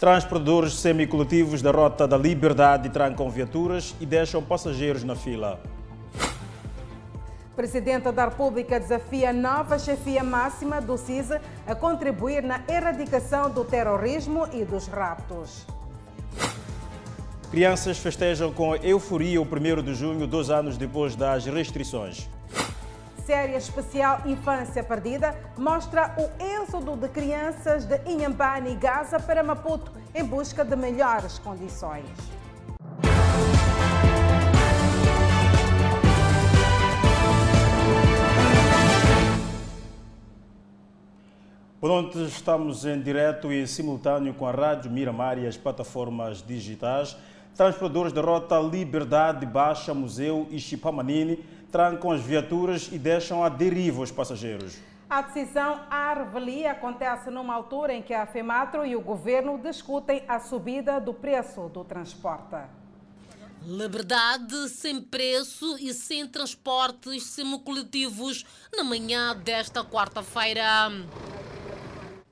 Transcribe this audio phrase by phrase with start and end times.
[0.00, 5.60] Transportadores semicoletivos da Rota da Liberdade trancam viaturas e deixam passageiros na fila.
[7.56, 13.64] Presidente da República desafia a nova chefia máxima do CISA a contribuir na erradicação do
[13.64, 15.66] terrorismo e dos raptos.
[17.50, 22.28] Crianças festejam com euforia o 1 de junho, dois anos depois das restrições.
[23.28, 29.92] Série especial Infância Perdida mostra o êxodo de crianças de Inhambane e Gaza para Maputo
[30.14, 32.08] em busca de melhores condições.
[41.78, 47.14] Pronto, estamos em direto e simultâneo com a Rádio Miramar e as plataformas digitais.
[47.54, 54.02] Transportadores da Rota Liberdade, Baixa, Museu e Chipamanini trancam as viaturas e deixam à deriva
[54.02, 54.78] os passageiros.
[55.08, 60.22] A decisão à revelia acontece numa altura em que a FEMATRO e o governo discutem
[60.28, 62.56] a subida do preço do transporte.
[63.62, 68.44] Liberdade sem preço e sem transportes semicoletivos
[68.76, 70.62] na manhã desta quarta-feira.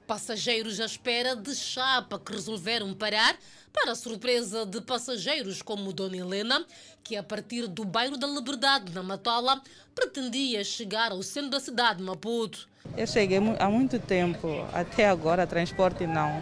[0.07, 3.37] Passageiros à espera de chapa que resolveram parar
[3.73, 6.65] para a surpresa de passageiros como Dona Helena,
[7.03, 9.61] que a partir do bairro da Liberdade, na Matola,
[9.97, 12.69] pretendia chegar ao centro da cidade de Maputo.
[12.97, 16.41] Eu cheguei há muito tempo, até agora transporte não.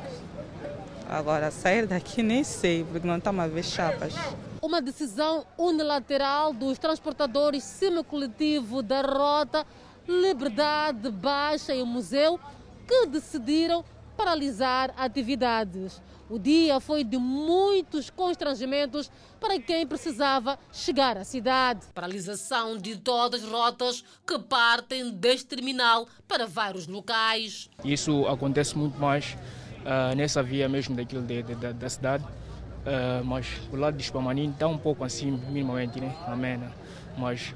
[1.08, 4.12] Agora sair daqui nem sei, porque não estamos a ver chapas.
[4.60, 9.66] Uma decisão unilateral dos transportadores semicoletivo da Rota
[10.06, 12.38] Liberdade Baixa e o Museu
[12.86, 13.84] que decidiram
[14.16, 16.00] paralisar atividades.
[16.28, 21.86] O dia foi de muitos constrangimentos para quem precisava chegar à cidade.
[21.94, 27.68] Paralisação de todas as rotas que partem deste terminal para vários locais.
[27.84, 29.36] Isso acontece muito mais
[29.80, 32.24] uh, nessa via mesmo daquilo de, de, de, da cidade.
[32.24, 36.14] Uh, mas o lado de Espamanim está um pouco assim, minimamente, né?
[36.26, 36.72] Amena.
[37.18, 37.54] Mas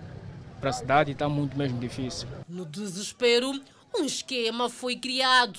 [0.60, 2.28] para a cidade está muito mesmo difícil.
[2.48, 3.52] No desespero,
[3.94, 5.58] um esquema foi criado.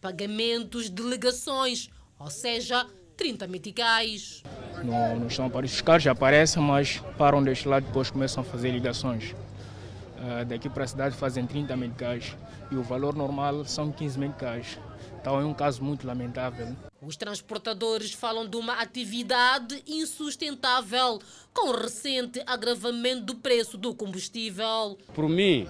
[0.00, 4.42] Pagamentos de ligações, ou seja, 30 meticais.
[4.84, 8.46] Não, não estão para os carros, aparecem, mas param deste lado e depois começam a
[8.46, 9.32] fazer ligações.
[9.32, 12.36] Uh, daqui para a cidade fazem 30 meticais
[12.70, 14.78] e o valor normal são 15 meticais.
[15.20, 16.76] Então é um caso muito lamentável.
[17.02, 21.20] Os transportadores falam de uma atividade insustentável,
[21.52, 24.98] com o recente agravamento do preço do combustível.
[25.14, 25.68] Por mim,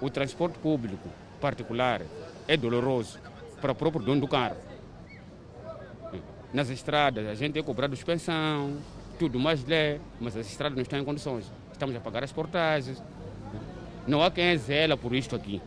[0.00, 1.08] o transporte público
[1.40, 2.02] particular
[2.48, 3.18] é doloroso
[3.60, 4.56] para o próprio dono do carro.
[6.52, 8.78] Nas estradas a gente é cobrado suspensão,
[9.18, 11.44] tudo mais lé, mas as estradas não estão em condições.
[11.72, 13.02] Estamos a pagar as portagens.
[14.06, 15.60] Não há quem zela por isto aqui.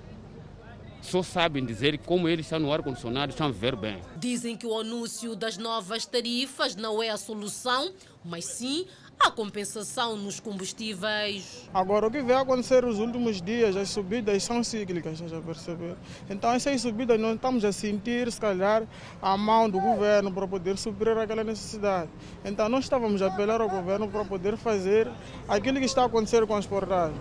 [1.01, 3.99] Só sabem dizer como eles estão no ar-condicionado, estão a ver bem.
[4.17, 7.91] Dizem que o anúncio das novas tarifas não é a solução,
[8.23, 8.87] mas sim
[9.23, 11.69] a compensação nos combustíveis.
[11.73, 15.95] Agora, o que vai acontecer nos últimos dias, as subidas são cíclicas, já perceber.
[16.29, 18.83] Então, essas subidas nós estamos a sentir, se calhar,
[19.21, 22.09] a mão do governo para poder suprir aquela necessidade.
[22.43, 25.09] Então, nós estávamos a apelar ao governo para poder fazer
[25.47, 27.17] aquilo que está a acontecer com as portagens.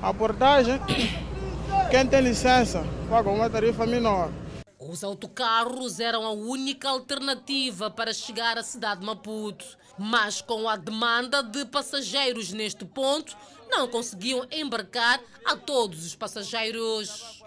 [0.00, 0.78] A portagem,
[1.90, 4.30] quem tem licença, paga uma tarifa menor.
[4.78, 9.66] Os autocarros eram a única alternativa para chegar à cidade de Maputo.
[9.98, 13.36] Mas com a demanda de passageiros neste ponto,
[13.70, 17.42] não conseguiam embarcar a todos os passageiros.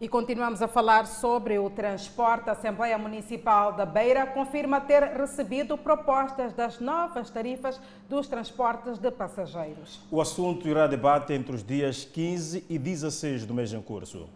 [0.00, 2.48] E continuamos a falar sobre o transporte.
[2.48, 7.78] A Assembleia Municipal da Beira confirma ter recebido propostas das novas tarifas
[8.08, 10.00] dos transportes de passageiros.
[10.10, 14.26] O assunto irá debate entre os dias 15 e 16 do mês em curso.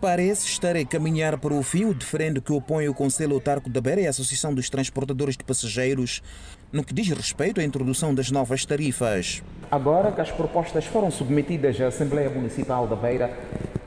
[0.00, 3.80] Parece estar a caminhar para o fim o diferendo que opõe o Conselho Autarco da
[3.80, 6.22] Beira e a Associação dos Transportadores de Passageiros
[6.72, 9.42] no que diz respeito à introdução das novas tarifas.
[9.68, 13.36] Agora que as propostas foram submetidas à Assembleia Municipal da Beira,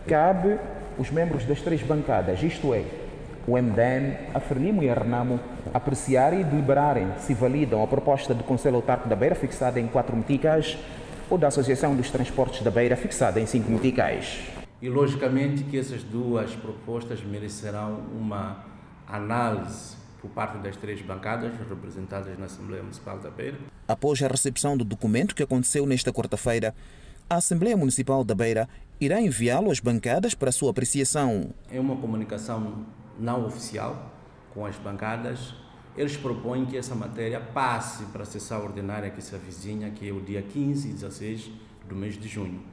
[0.06, 0.60] cabe
[0.98, 2.84] os membros das três bancadas, isto é,
[3.48, 5.40] o MDM, a Frelimo e a Renamo,
[5.74, 10.14] apreciarem e deliberarem se validam a proposta do Conselho Autarco da Beira, fixada em quatro
[10.18, 10.78] meticais,
[11.30, 14.61] ou da Associação dos Transportes da Beira, fixada em cinco meticais.
[14.82, 18.66] E logicamente que essas duas propostas merecerão uma
[19.08, 23.58] análise por parte das três bancadas representadas na Assembleia Municipal da Beira.
[23.88, 26.74] Após a recepção do documento que aconteceu nesta quarta-feira,
[27.30, 28.68] a Assembleia Municipal da Beira
[29.00, 31.50] irá enviá-lo às bancadas para sua apreciação.
[31.70, 32.86] É uma comunicação
[33.20, 34.12] não oficial
[34.54, 35.54] com as bancadas.
[35.96, 40.12] Eles propõem que essa matéria passe para a sessão ordinária que se avizinha, que é
[40.12, 41.52] o dia 15 e 16
[41.88, 42.71] do mês de junho.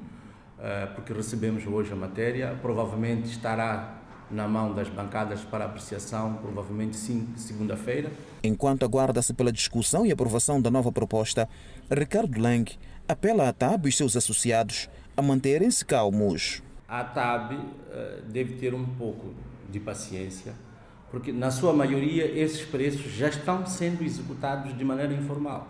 [0.94, 3.98] Porque recebemos hoje a matéria, provavelmente estará
[4.30, 6.96] na mão das bancadas para apreciação, provavelmente
[7.36, 8.10] segunda-feira.
[8.42, 11.48] Enquanto aguarda-se pela discussão e aprovação da nova proposta,
[11.90, 12.70] Ricardo Lang
[13.08, 16.62] apela à TAB e seus associados a manterem-se calmos.
[16.86, 19.34] A TAB uh, deve ter um pouco
[19.70, 20.52] de paciência,
[21.10, 25.66] porque na sua maioria esses preços já estão sendo executados de maneira informal.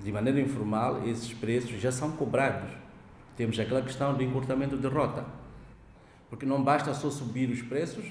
[0.00, 2.83] De maneira informal, esses preços já são cobrados.
[3.36, 5.24] Temos aquela questão do encurtamento de rota
[6.34, 8.04] porque não basta só subir os preços,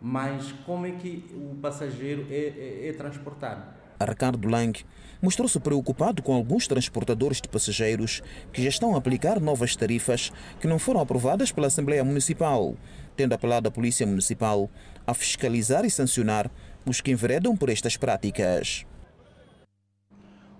[0.00, 3.64] mas como é que o passageiro é, é, é transportado.
[4.00, 4.84] Ricardo Lang
[5.20, 8.22] mostrou-se preocupado com alguns transportadores de passageiros
[8.52, 10.30] que já estão a aplicar novas tarifas
[10.60, 12.76] que não foram aprovadas pela Assembleia Municipal,
[13.16, 14.70] tendo apelado à Polícia Municipal
[15.04, 16.50] a fiscalizar e sancionar
[16.86, 18.86] os que enveredam por estas práticas.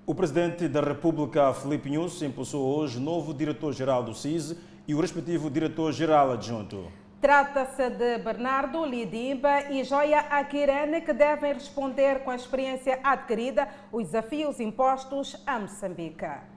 [0.06, 4.54] O Presidente da República, Felipe Nunes, impulsou hoje novo diretor-geral do CIS
[4.86, 6.92] e o respectivo diretor-geral adjunto.
[7.22, 14.04] Trata-se de Bernardo Lidimba e Joia Akirene, que devem responder com a experiência adquirida os
[14.04, 16.53] desafios impostos a Moçambique.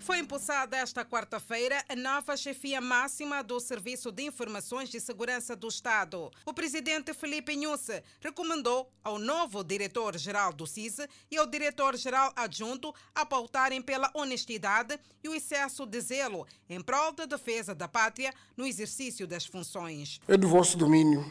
[0.00, 5.68] Foi impulsada esta quarta-feira a nova chefia máxima do Serviço de Informações de Segurança do
[5.68, 6.30] Estado.
[6.46, 13.26] O presidente Felipe Nhusse recomendou ao novo diretor-geral do CISE e ao diretor-geral adjunto a
[13.26, 18.66] pautarem pela honestidade e o excesso de zelo em prol da defesa da pátria no
[18.66, 20.20] exercício das funções.
[20.28, 21.30] É do vosso domínio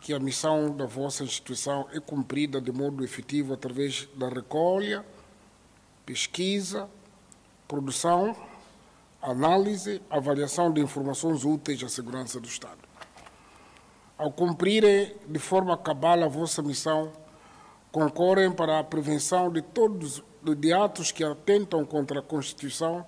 [0.00, 5.04] que a missão da vossa instituição é cumprida de modo efetivo através da recolha,
[6.04, 6.88] pesquisa,
[7.68, 8.36] produção,
[9.20, 12.78] análise, avaliação de informações úteis à segurança do Estado.
[14.16, 17.12] Ao cumprirem de forma cabal a vossa missão,
[17.92, 23.04] concorrem para a prevenção de todos de atos que atentam contra a Constituição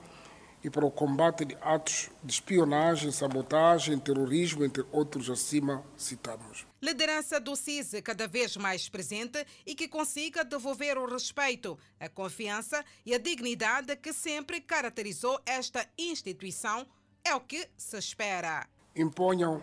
[0.62, 6.66] e para o combate de atos de espionagem, sabotagem, terrorismo, entre outros acima citados.
[6.82, 12.84] Liderança do CISE cada vez mais presente e que consiga devolver o respeito, a confiança
[13.06, 16.86] e a dignidade que sempre caracterizou esta instituição
[17.24, 18.66] é o que se espera.
[18.96, 19.62] Imponham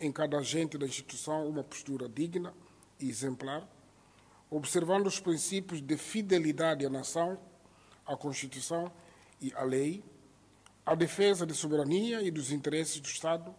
[0.00, 2.54] em cada agente da instituição uma postura digna
[3.00, 3.68] e exemplar,
[4.50, 7.38] observando os princípios de fidelidade à nação,
[8.06, 8.90] à Constituição
[9.40, 10.02] e à lei,
[10.88, 13.54] a defesa da soberania e dos interesses do Estado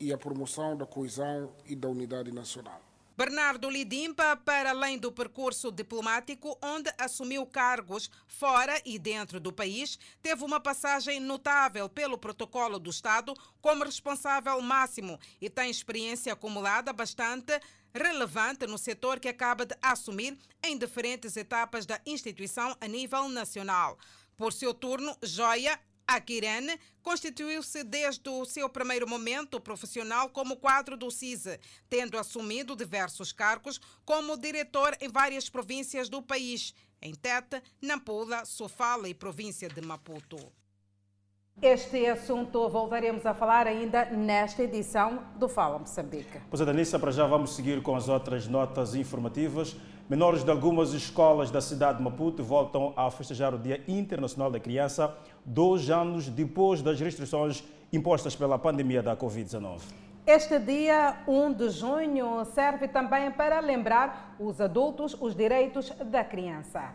[0.00, 2.82] e a promoção da coesão e da unidade nacional.
[3.16, 10.00] Bernardo Lidimpa, para além do percurso diplomático, onde assumiu cargos fora e dentro do país,
[10.20, 16.92] teve uma passagem notável pelo protocolo do Estado como responsável máximo e tem experiência acumulada
[16.92, 17.52] bastante
[17.94, 23.96] relevante no setor que acaba de assumir em diferentes etapas da instituição a nível nacional.
[24.36, 30.96] Por seu turno, Joia a Kirene constituiu-se desde o seu primeiro momento profissional como quadro
[30.96, 31.58] do CISE,
[31.88, 39.08] tendo assumido diversos cargos como diretor em várias províncias do país, em Tete, Nampula, Sofala
[39.08, 40.52] e província de Maputo.
[41.62, 46.40] Este assunto voltaremos a falar ainda nesta edição do Fala Moçambique.
[46.50, 49.76] Pois é, Danissa, para já vamos seguir com as outras notas informativas.
[50.08, 54.58] Menores de algumas escolas da cidade de Maputo voltam a festejar o Dia Internacional da
[54.58, 57.62] Criança, dois anos depois das restrições
[57.92, 59.80] impostas pela pandemia da Covid-19.
[60.26, 66.94] Este dia 1 de junho serve também para lembrar os adultos os direitos da criança.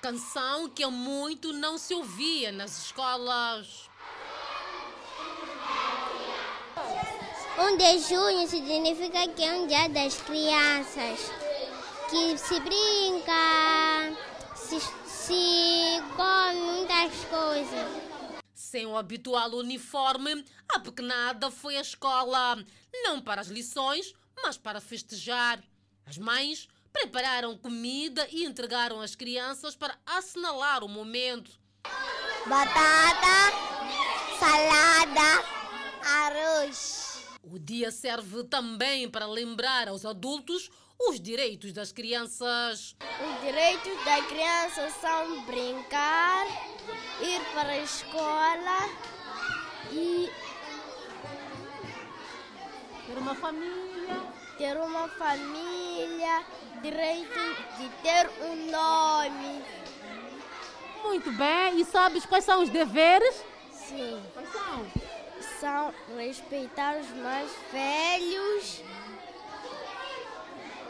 [0.00, 3.91] Canção que há muito não se ouvia nas escolas.
[7.58, 11.30] 1 de junho significa que é um dia das crianças,
[12.08, 14.16] que se brinca,
[14.56, 18.42] se, se come muitas coisas.
[18.54, 20.42] Sem o habitual uniforme,
[20.74, 22.56] a pequenada foi à escola,
[23.04, 25.62] não para as lições, mas para festejar.
[26.06, 31.50] As mães prepararam comida e entregaram às crianças para assinalar o momento.
[32.46, 33.91] Batata,
[37.52, 42.96] O dia serve também para lembrar aos adultos os direitos das crianças.
[42.98, 46.46] Os direitos das crianças são brincar,
[47.20, 48.88] ir para a escola
[49.90, 50.30] e
[53.06, 54.22] ter uma família.
[54.56, 56.46] Ter uma família
[56.80, 57.38] direito
[57.76, 59.62] de ter um nome.
[61.02, 61.82] Muito bem.
[61.82, 63.44] E sabes quais são os deveres?
[63.70, 64.22] Sim.
[64.32, 65.01] Quais são?
[65.62, 68.82] São respeitar os mais velhos,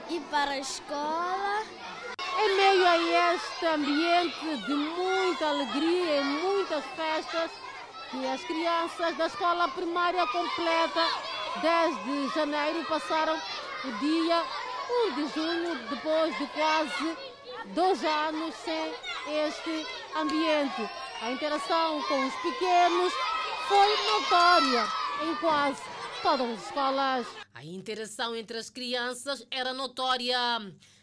[0.08, 1.62] ir para a escola.
[2.40, 7.50] Em meio a este ambiente de muita alegria e muitas festas,
[8.10, 11.06] que as crianças da escola primária completa
[11.60, 14.42] 10 de janeiro passaram o dia
[15.10, 17.18] 1 de junho, depois de quase
[17.74, 18.90] dois anos sem
[19.44, 19.86] este
[20.16, 20.88] ambiente.
[21.20, 23.12] A interação com os pequenos
[23.68, 24.86] foi notória
[25.22, 25.80] em quase
[26.22, 27.26] todas as escolas.
[27.54, 30.36] A interação entre as crianças era notória.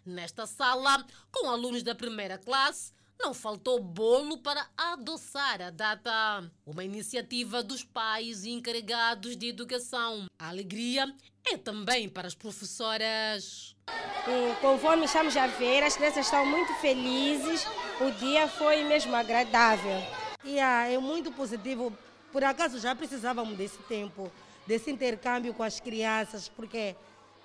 [0.06, 6.50] Nesta sala, com alunos da primeira classe, não faltou bolo para adoçar a data.
[6.66, 10.26] Uma iniciativa dos pais e encarregados de educação.
[10.40, 11.14] A alegria
[11.46, 13.76] é também para as professoras.
[13.88, 17.66] E, conforme estamos a ver, as crianças estão muito felizes.
[18.00, 20.02] O dia foi mesmo agradável.
[20.46, 21.96] Yeah, é muito positivo.
[22.32, 24.32] Por acaso já precisávamos desse tempo,
[24.68, 26.96] desse intercâmbio com as crianças, porque,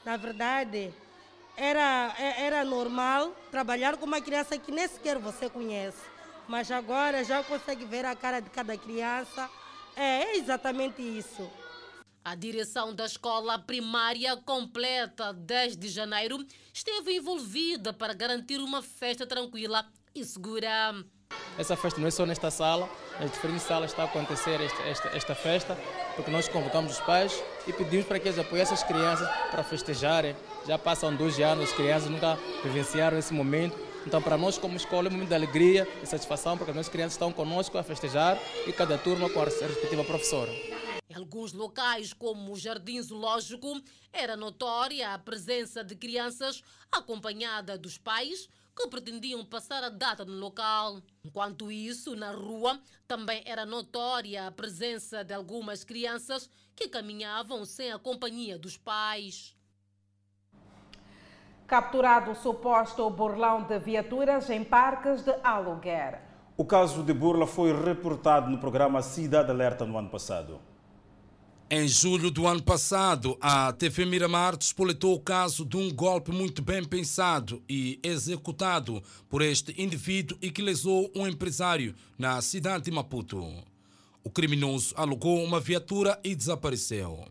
[0.05, 0.93] na verdade,
[1.57, 6.03] era, é, era normal trabalhar com uma criança que nem sequer você conhece.
[6.47, 9.49] Mas agora já consegue ver a cara de cada criança.
[9.97, 11.51] É, é exatamente isso.
[12.23, 19.27] A direção da escola primária completa 10 de janeiro esteve envolvida para garantir uma festa
[19.27, 21.05] tranquila e segura.
[21.57, 22.89] Essa festa não é só nesta sala,
[23.21, 25.79] nas diferentes salas está a acontecer esta, esta, esta festa,
[26.17, 30.35] porque nós convocamos os pais e pedimos para que eles apoiem essas crianças para festejarem.
[30.67, 33.79] Já passam dois anos, as crianças nunca vivenciaram esse momento.
[34.05, 36.93] Então, para nós, como escola, é um momento de alegria e satisfação, porque as nossas
[36.93, 40.51] crianças estão conosco a festejar e cada turma com a respectiva professora.
[41.09, 43.81] Em alguns locais, como o Jardim Zoológico,
[44.13, 50.33] era notória a presença de crianças acompanhada dos pais que pretendiam passar a data no
[50.33, 51.01] local.
[51.25, 57.93] Enquanto isso, na rua também era notória a presença de algumas crianças que caminhavam sem
[57.93, 59.57] a companhia dos pais.
[61.67, 66.21] Capturado o suposto burlão de viaturas em parques de aluguer.
[66.57, 70.61] O caso de burla foi reportado no programa Cidade Alerta no ano passado.
[71.71, 76.61] Em julho do ano passado, a TV Miramar despoletou o caso de um golpe muito
[76.61, 82.91] bem pensado e executado por este indivíduo e que lesou um empresário na cidade de
[82.91, 83.43] Maputo.
[84.23, 87.25] O criminoso alugou uma viatura e desapareceu.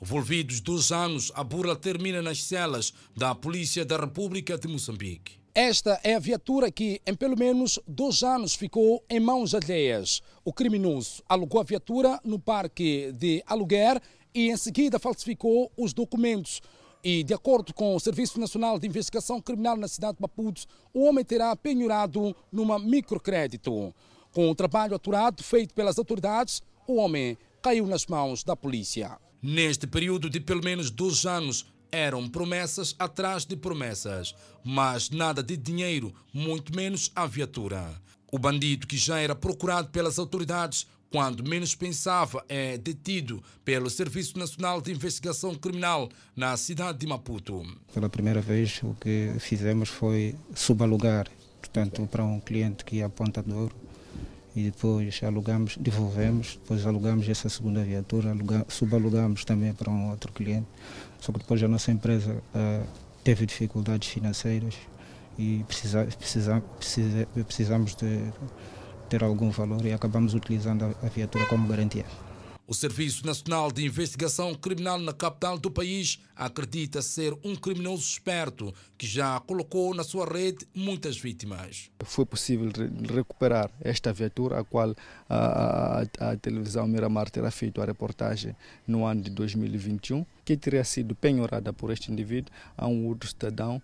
[0.00, 5.40] Envolvidos dois anos, a burla termina nas celas da Polícia da República de Moçambique.
[5.54, 10.22] Esta é a viatura que, em pelo menos dois anos, ficou em mãos alheias.
[10.50, 14.02] O criminoso alugou a viatura no parque de aluguer
[14.34, 16.60] e, em seguida, falsificou os documentos.
[17.04, 21.04] E, de acordo com o Serviço Nacional de Investigação Criminal na cidade de Maputo, o
[21.04, 23.94] homem terá penhorado numa microcrédito.
[24.32, 29.20] Com o trabalho aturado feito pelas autoridades, o homem caiu nas mãos da polícia.
[29.40, 35.56] Neste período de pelo menos dois anos, eram promessas atrás de promessas, mas nada de
[35.56, 38.00] dinheiro, muito menos a viatura.
[38.32, 44.38] O bandido, que já era procurado pelas autoridades quando menos pensava, é detido pelo Serviço
[44.38, 47.66] Nacional de Investigação Criminal na cidade de Maputo.
[47.92, 51.26] Pela primeira vez, o que fizemos foi subalugar,
[51.60, 53.74] portanto, para um cliente que ia a Ponta Douro
[54.54, 58.32] e depois alugamos, devolvemos, depois alugamos essa segunda viatura,
[58.68, 60.66] subalugamos também para um outro cliente.
[61.20, 62.86] Só que depois a nossa empresa uh,
[63.24, 64.74] teve dificuldades financeiras
[65.40, 68.30] e precisa, precisa, precisa, precisamos de
[69.08, 72.04] ter algum valor e acabamos utilizando a, viatura como garantia.
[72.66, 78.72] O Serviço Nacional de Investigação Criminal na capital do país acredita ser um criminoso esperto
[78.96, 81.90] que já colocou na sua rede muitas vítimas.
[82.02, 82.70] Foi possível
[83.14, 84.94] recuperar esta viatura, a qual
[85.28, 88.56] a, a, a televisão Miramar terá feito a reportagem
[88.86, 93.80] no ano de 2021 que teria sido penhorada por este indivíduo a um outro cidadão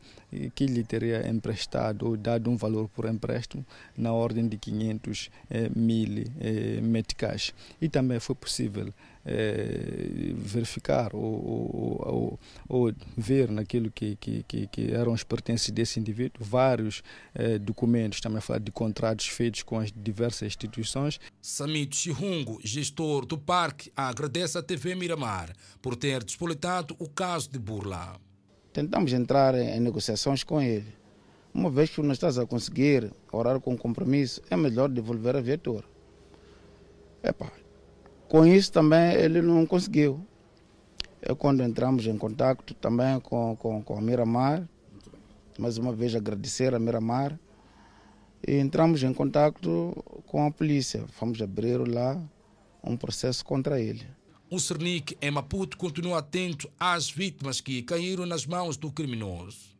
[0.54, 3.64] que lhe teria emprestado ou dado um valor por empréstimo
[3.96, 7.54] na ordem de 500 eh, mil eh, meticais.
[7.80, 8.92] E também foi possível
[9.28, 15.70] eh, verificar ou, ou, ou, ou, ver naquilo que, que, que, que, eram os pertences
[15.70, 17.02] desse indivíduo vários
[17.34, 21.18] eh, documentos, também a falar de contratos feitos com as diversas instituições.
[21.42, 25.52] Samito Chihungo, gestor do parque, agradece à TV Miramar
[25.82, 28.16] por ter despoletado o caso de Burla.
[28.72, 30.86] Tentamos entrar em negociações com ele.
[31.52, 35.84] Uma vez que não estás a conseguir orar com compromisso, é melhor devolver a viatura.
[37.24, 37.50] Epa,
[38.28, 40.26] com isso também ele não conseguiu.
[41.22, 44.68] É quando entramos em contato também com, com, com a Miramar,
[45.58, 47.38] mais uma vez agradecer a Miramar,
[48.46, 49.92] e entramos em contato
[50.26, 51.04] com a polícia.
[51.08, 52.20] Fomos abrir lá
[52.82, 54.06] um processo contra ele.
[54.48, 59.75] O Cernic em Maputo continua atento às vítimas que caíram nas mãos do criminoso.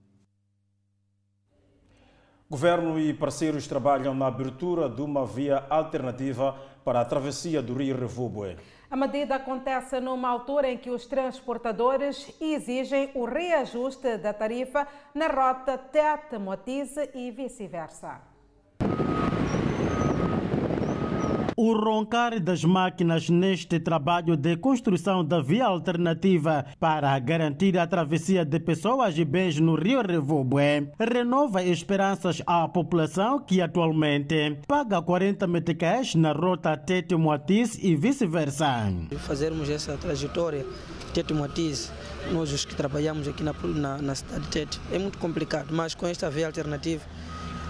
[2.49, 7.99] Governo e parceiros trabalham na abertura de uma via alternativa para a travessia do Rio
[7.99, 8.57] Revuboe.
[8.89, 15.27] A medida acontece numa altura em que os transportadores exigem o reajuste da tarifa na
[15.27, 18.36] rota Tete-Motize e vice-versa.
[21.59, 28.45] O roncar das máquinas neste trabalho de construção da via alternativa para garantir a travessia
[28.45, 35.47] de pessoas e bens no Rio Revoboé renova esperanças à população que atualmente paga 40
[35.47, 38.93] meticais na rota Tete Moatiz e vice-versa.
[39.21, 40.67] Fazermos essa trajetória
[41.15, 41.91] Tete Moatiz,
[42.33, 45.95] nós os que trabalhamos aqui na, na, na cidade de Tete, é muito complicado, mas
[45.95, 47.03] com esta via alternativa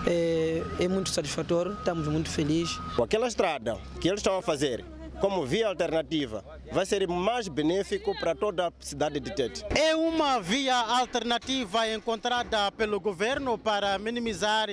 [0.07, 2.79] é, é muito satisfatório, estamos muito felizes.
[3.03, 4.85] Aquela estrada que eles estão a fazer
[5.21, 9.65] como via alternativa vai ser mais benéfico para toda a cidade de Tete.
[9.75, 14.69] É uma via alternativa encontrada pelo governo para minimizar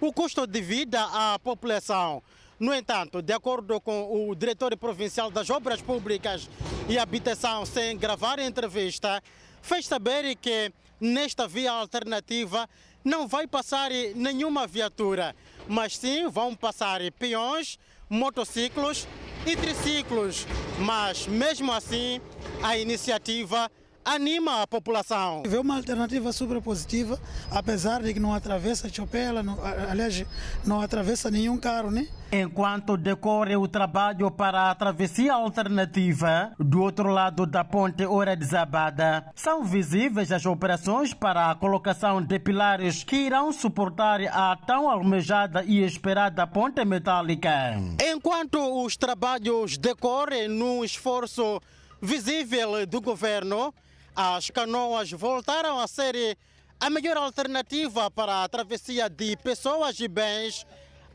[0.00, 2.22] o custo de vida à população.
[2.58, 6.48] No entanto, de acordo com o diretor provincial das Obras Públicas
[6.88, 9.22] e Habitação, sem gravar a entrevista,
[9.62, 12.68] fez saber que nesta via alternativa
[13.04, 15.36] não vai passar nenhuma viatura,
[15.68, 19.06] mas sim vão passar peões, motociclos
[19.46, 20.46] e triciclos.
[20.78, 22.20] Mas mesmo assim,
[22.62, 23.70] a iniciativa
[24.04, 25.42] anima a população.
[25.46, 27.18] Vê uma alternativa super positiva,
[27.50, 29.58] apesar de que não atravessa Chopela, não,
[29.90, 30.24] aliás,
[30.64, 32.06] não atravessa nenhum carro, né?
[32.32, 39.24] Enquanto decorre o trabalho para a travessia alternativa, do outro lado da ponte Hora Desabada,
[39.36, 45.62] são visíveis as operações para a colocação de pilares que irão suportar a tão almejada
[45.64, 47.76] e esperada ponte metálica.
[48.04, 51.60] Enquanto os trabalhos decorrem num esforço
[52.02, 53.72] visível do governo,
[54.14, 56.36] as canoas voltaram a ser
[56.78, 60.66] a melhor alternativa para a travessia de pessoas e bens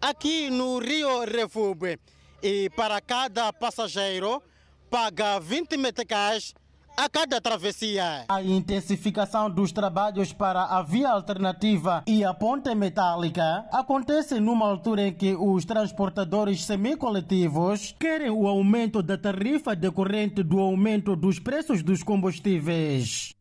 [0.02, 2.00] aqui no Rio Refube.
[2.42, 4.42] E para cada passageiro,
[4.90, 6.54] paga 20 meticais
[7.00, 8.26] a cada travessia.
[8.28, 15.08] A intensificação dos trabalhos para a via alternativa e a ponte metálica acontece numa altura
[15.08, 21.82] em que os transportadores semicoletivos querem o aumento da tarifa decorrente do aumento dos preços
[21.82, 23.34] dos combustíveis.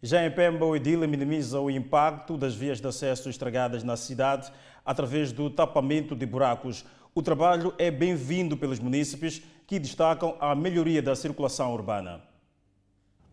[0.00, 4.52] Já em Pemba, o Edil minimiza o impacto das vias de acesso estragadas na cidade
[4.86, 6.84] através do tapamento de buracos.
[7.12, 12.30] O trabalho é bem-vindo pelos munícipes que destacam a melhoria da circulação urbana.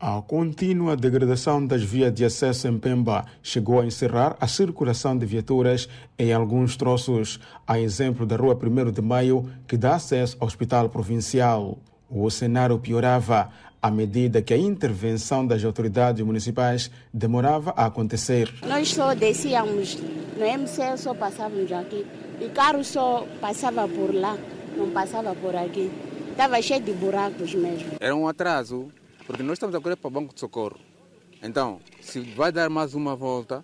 [0.02, 5.26] A contínua degradação das vias de acesso em Pemba chegou a encerrar a circulação de
[5.26, 10.48] viaturas em alguns troços, a exemplo da Rua 1 de Maio, que dá acesso ao
[10.48, 11.78] Hospital Provincial.
[12.10, 13.50] O cenário piorava
[13.82, 18.50] à medida que a intervenção das autoridades municipais demorava a acontecer.
[18.66, 19.98] Nós só descíamos
[20.38, 22.08] no MC, só passávamos aqui,
[22.40, 24.38] e carro só passava por lá,
[24.78, 25.92] não passava por aqui.
[26.32, 27.98] Estava cheio de buracos mesmo.
[28.00, 28.90] Era um atraso
[29.30, 30.80] porque nós estamos a correr para o Banco de Socorro.
[31.44, 33.64] Então, se vai dar mais uma volta,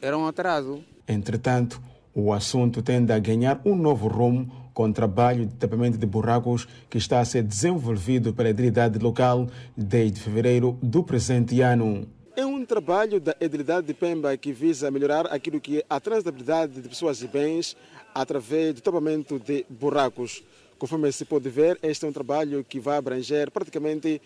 [0.00, 0.80] era um atraso.
[1.08, 1.82] Entretanto,
[2.14, 6.68] o assunto tende a ganhar um novo rumo com o trabalho de tapamento de buracos
[6.88, 12.06] que está a ser desenvolvido pela edilidade local desde fevereiro do presente ano.
[12.36, 16.80] É um trabalho da edilidade de Pemba que visa melhorar aquilo que é a transitabilidade
[16.80, 17.76] de pessoas e bens
[18.14, 20.44] através do tapamento de buracos.
[20.78, 24.22] Conforme se pode ver, este é um trabalho que vai abranger praticamente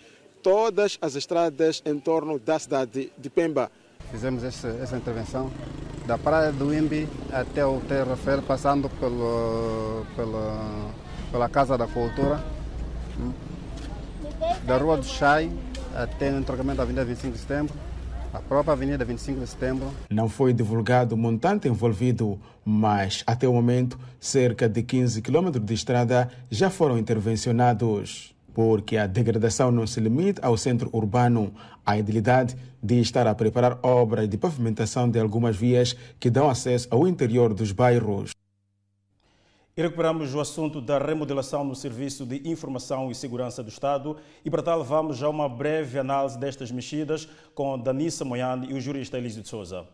[0.47, 3.69] todas as estradas em torno da cidade de Pemba.
[4.13, 5.51] Fizemos essa, essa intervenção
[6.07, 10.91] da praia do Imbi até o Terra Rafael, passando pelo, pela,
[11.33, 12.41] pela Casa da Cultura,
[14.65, 15.51] da Rua do Chai
[15.93, 17.75] até o entroncamento da Avenida 25 de Setembro,
[18.33, 19.93] a própria Avenida 25 de Setembro.
[20.09, 25.75] Não foi divulgado o montante envolvido, mas até o momento cerca de 15 quilômetros de
[25.75, 31.53] estrada já foram intervencionados porque a degradação não se limita ao centro urbano.
[31.85, 36.89] A edilidade de estar a preparar obras de pavimentação de algumas vias que dão acesso
[36.91, 38.31] ao interior dos bairros.
[39.77, 44.51] E recuperamos o assunto da remodelação no Serviço de Informação e Segurança do Estado e
[44.51, 49.19] para tal vamos a uma breve análise destas mexidas com Danissa Moyane e o jurista
[49.19, 49.87] Elísio de Souza.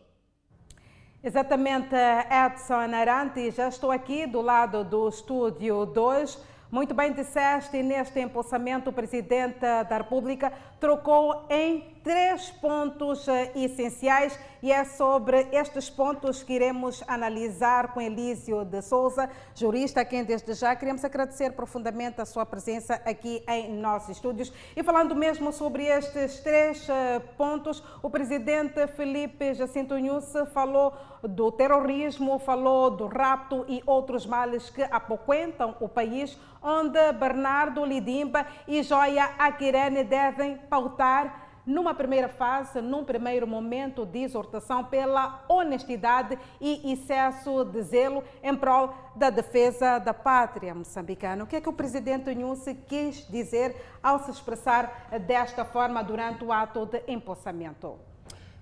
[1.25, 1.96] Exatamente,
[2.31, 8.89] Edson Arante, já estou aqui do lado do Estúdio 2 muito bem disseste, neste empossamento,
[8.89, 16.43] o Presidente da República trocou em três pontos eh, essenciais e é sobre estes pontos
[16.43, 22.21] que iremos analisar com Elísio de Souza, jurista, a quem desde já queremos agradecer profundamente
[22.21, 24.53] a sua presença aqui em nossos estúdios.
[24.77, 31.53] E falando mesmo sobre estes três eh, pontos, o presidente Felipe Jacinto Nunes falou do
[31.53, 38.83] terrorismo, falou do rapto e outros males que apoquentam o país, onde Bernardo Lidimba e
[38.83, 46.92] Joia Aquirene devem pautar numa primeira fase, num primeiro momento de exortação pela honestidade e
[46.92, 51.44] excesso de zelo em prol da defesa da pátria moçambicana.
[51.44, 56.44] O que é que o presidente Nhusse quis dizer ao se expressar desta forma durante
[56.44, 58.12] o ato de empossamento?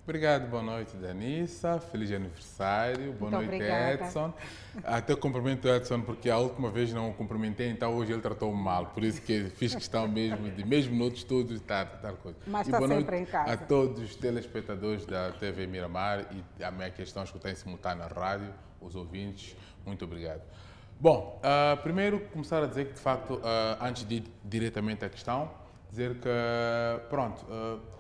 [0.03, 1.79] Obrigado, boa noite, Danissa.
[1.79, 3.13] Feliz aniversário.
[3.13, 4.05] Boa Muito noite, obrigada.
[4.05, 4.35] Edson.
[4.83, 8.61] Até cumprimento o Edson porque a última vez não o cumprimentei, então hoje ele tratou-me
[8.61, 8.87] mal.
[8.87, 12.39] Por isso que fiz questão mesmo de, mesmo no outro estúdio, estar, estar coisa.
[12.47, 13.53] Mas e está boa sempre noite em casa.
[13.53, 16.27] A todos os telespectadores da TV Miramar
[16.59, 19.55] e a minha questão escutar em simultâneo na rádio, os ouvintes.
[19.85, 20.43] Muito obrigado.
[20.99, 23.43] Bom, uh, primeiro começar a dizer que, de facto, uh,
[23.81, 25.51] antes de ir diretamente à questão,
[25.91, 26.29] dizer que,
[27.09, 27.45] pronto.
[27.45, 28.00] Uh,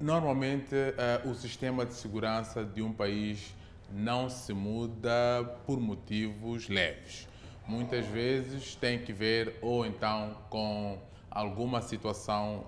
[0.00, 3.54] Normalmente, uh, o sistema de segurança de um país
[3.90, 7.28] não se muda por motivos leves.
[7.66, 10.98] Muitas vezes tem que ver ou então com
[11.30, 12.64] alguma situação,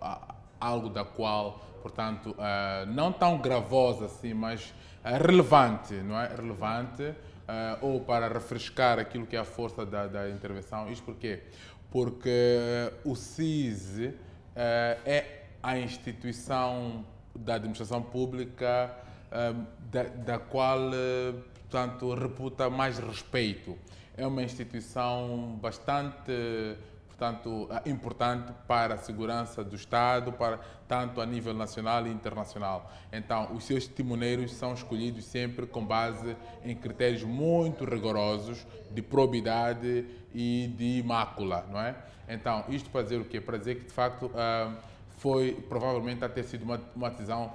[0.60, 4.72] algo da qual, portanto, uh, não tão gravosa assim, mas
[5.04, 6.28] uh, relevante, não é?
[6.28, 7.14] Relevante,
[7.80, 10.88] ou para refrescar aquilo que é a força da, da intervenção.
[10.88, 11.42] Isto porquê?
[11.90, 12.30] Porque
[13.04, 14.12] o CIS
[14.54, 18.94] é a instituição da administração pública
[19.32, 23.76] hum, da, da qual, eh, portanto, reputa mais respeito.
[24.16, 26.32] É uma instituição bastante
[27.20, 32.90] portanto, eh, importante para a segurança do Estado, para, tanto a nível nacional e internacional.
[33.12, 40.06] Então, os seus timoneiros são escolhidos sempre com base em critérios muito rigorosos de probidade
[40.34, 41.94] e de mácula, não é?
[42.26, 43.38] Então, isto para dizer o quê?
[43.38, 44.74] Para dizer que, de facto, uh,
[45.20, 47.52] foi provavelmente a ter sido uma, uma decisão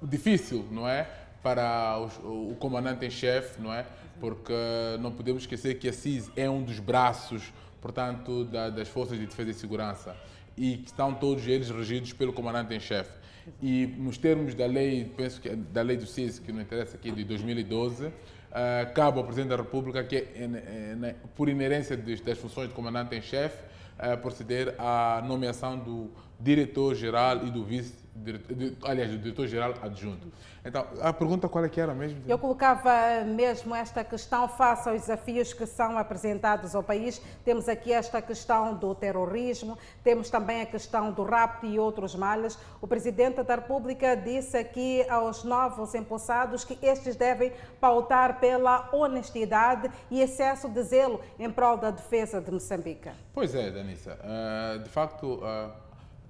[0.00, 1.08] difícil, não é?
[1.42, 3.84] Para os, o comandante em chefe, não é?
[4.20, 4.54] Porque
[5.00, 7.52] não podemos esquecer que a CIS é um dos braços,
[7.82, 10.16] portanto, da, das Forças de Defesa e Segurança
[10.56, 13.10] e que estão todos eles regidos pelo comandante em chefe.
[13.60, 17.10] E nos termos da lei, penso que da lei do CIS, que não interessa aqui,
[17.10, 18.12] de 2012, uh,
[18.52, 23.16] eh, cabe ao Presidente da República que, é, é, por inerência das funções de comandante
[23.16, 23.58] em chefe,
[23.98, 28.04] uh, proceder à nomeação do diretor-geral e do vice
[28.84, 30.32] aliás, do diretor-geral adjunto.
[30.64, 32.22] Então, a pergunta qual é que era mesmo?
[32.26, 37.20] Eu colocava mesmo esta questão face aos desafios que são apresentados ao país.
[37.44, 42.58] Temos aqui esta questão do terrorismo, temos também a questão do rapto e outros males.
[42.80, 49.90] O Presidente da República disse aqui aos novos empossados que estes devem pautar pela honestidade
[50.10, 53.10] e excesso de zelo em prol da defesa de Moçambique.
[53.34, 55.72] Pois é, Uh, de facto, uh,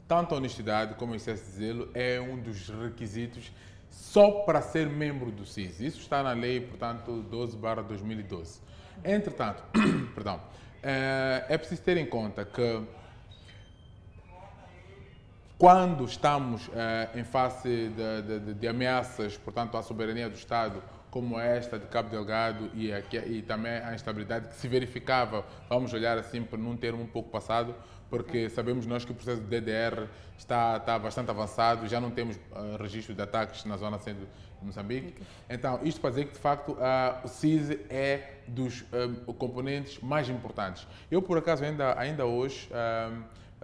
[0.06, 3.52] tanto a honestidade como o excesso de zelo é um dos requisitos
[3.90, 5.80] só para ser membro do CIS.
[5.80, 8.60] Isso está na lei, portanto, 12/2012.
[9.04, 9.62] Entretanto,
[10.14, 10.40] perdão,
[10.82, 12.82] é, é preciso ter em conta que
[15.56, 16.68] quando estamos
[17.14, 20.82] em face de, de, de, ameaças, portanto, à soberania do Estado,
[21.14, 25.94] como esta de Cabo Delgado e, aqui, e também a instabilidade que se verificava, vamos
[25.94, 27.72] olhar assim para num termo um pouco passado,
[28.10, 32.34] porque sabemos nós que o processo de DDR está, está bastante avançado, já não temos
[32.34, 34.26] uh, registro de ataques na zona centro
[34.58, 35.14] de Moçambique.
[35.48, 40.28] Então, isto para dizer que, de facto, uh, o CISE é dos uh, componentes mais
[40.28, 40.84] importantes.
[41.08, 42.68] Eu, por acaso, ainda, ainda hoje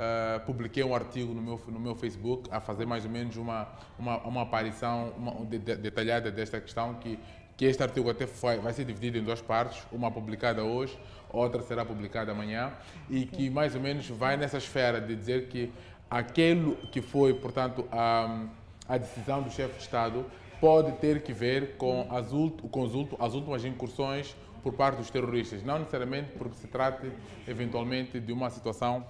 [0.00, 3.68] uh, publiquei um artigo no meu, no meu Facebook a fazer mais ou menos uma,
[3.98, 7.18] uma, uma aparição uma, de, de, detalhada desta questão que
[7.60, 10.98] que este artigo até foi, vai ser dividido em duas partes, uma publicada hoje,
[11.30, 12.72] outra será publicada amanhã,
[13.10, 15.70] e que mais ou menos vai nessa esfera de dizer que
[16.10, 18.46] aquilo que foi, portanto, a,
[18.88, 20.24] a decisão do chefe de Estado
[20.58, 22.28] pode ter que ver com as,
[22.70, 22.82] com
[23.22, 27.12] as últimas incursões por parte dos terroristas, não necessariamente porque se trate
[27.46, 29.04] eventualmente de uma situação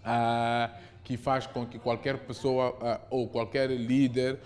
[0.00, 0.70] uh,
[1.02, 4.38] que faz com que qualquer pessoa uh, ou qualquer líder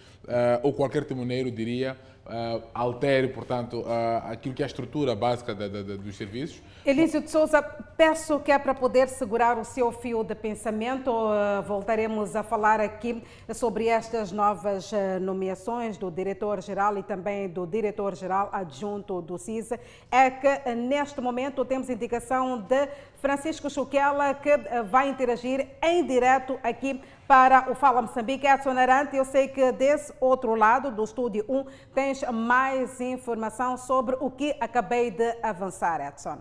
[0.62, 5.68] ou qualquer timoneiro, diria, uh, altere, portanto, uh, aquilo que é a estrutura básica da,
[5.68, 6.62] da, da, dos serviços.
[6.84, 11.62] Elísio de Souza, peço que é para poder segurar o seu fio de pensamento, uh,
[11.66, 13.22] voltaremos a falar aqui
[13.54, 19.78] sobre estas novas nomeações do diretor-geral e também do diretor-geral adjunto do CISA.
[20.10, 24.50] É que neste momento temos indicação de Francisco Chuquela, que
[24.90, 28.46] vai interagir em direto aqui para o Fala Moçambique.
[28.46, 34.16] Edson Arante, eu sei que desse outro lado do Estúdio 1 tens mais informação sobre
[34.20, 36.38] o que acabei de avançar, Edson.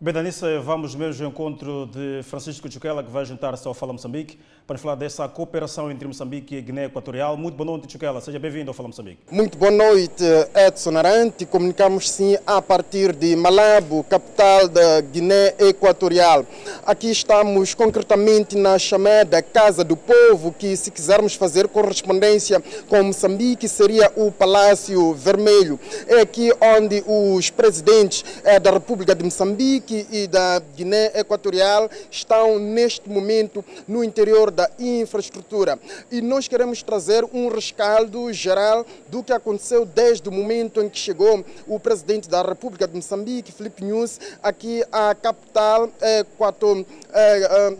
[0.00, 4.38] Bem, Danissa, vamos mesmo ao encontro de Francisco Chuquela, que vai juntar-se ao Fala Moçambique
[4.66, 7.36] para falar dessa cooperação entre Moçambique e Guiné Equatorial.
[7.36, 8.20] Muito boa noite, Chuquela.
[8.22, 9.18] Seja bem-vindo ao Fala Moçambique.
[9.30, 10.24] Muito boa noite,
[10.54, 11.44] Edson Arante.
[11.44, 16.46] Comunicamos sim a partir de Malabo, capital da Guiné Equatorial.
[16.86, 23.68] Aqui estamos concretamente na chamada Casa do Povo, que se quisermos fazer correspondência com Moçambique
[23.68, 25.78] seria o Palácio Vermelho.
[26.06, 32.58] É aqui onde os presidentes eh, da República de Moçambique e da Guiné Equatorial estão
[32.58, 35.78] neste momento no interior da infraestrutura.
[36.10, 40.98] E nós queremos trazer um rescaldo geral do que aconteceu desde o momento em que
[40.98, 46.86] chegou o presidente da República de Moçambique, Felipe News, aqui à capital equato,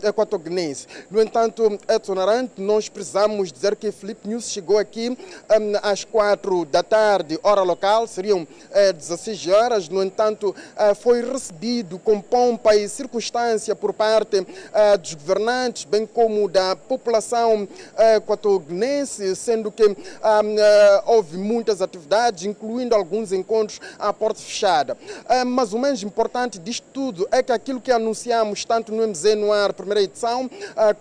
[0.03, 0.87] equatoguinense.
[1.09, 5.17] No entanto, Edson Arante, nós precisamos dizer que Felipe News chegou aqui um,
[5.81, 8.47] às quatro da tarde, hora local, seriam
[8.95, 9.89] 16 horas.
[9.89, 10.55] No entanto,
[11.01, 14.45] foi recebido com pompa e circunstância por parte
[14.99, 17.67] dos governantes, bem como da população
[18.15, 19.95] equatoguinense, sendo que um,
[21.05, 24.97] houve muitas atividades, incluindo alguns encontros à porta fechada.
[25.45, 29.73] Mas o mais importante disto tudo é que aquilo que anunciamos tanto no MZ no
[29.73, 30.49] primeira edição,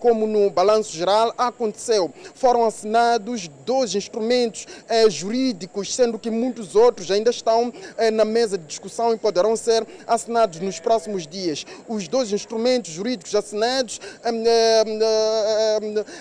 [0.00, 2.12] como no balanço geral, aconteceu.
[2.34, 4.66] Foram assinados dois instrumentos
[5.08, 7.72] jurídicos, sendo que muitos outros ainda estão
[8.12, 11.64] na mesa de discussão e poderão ser assinados nos próximos dias.
[11.86, 14.00] Os dois instrumentos jurídicos assinados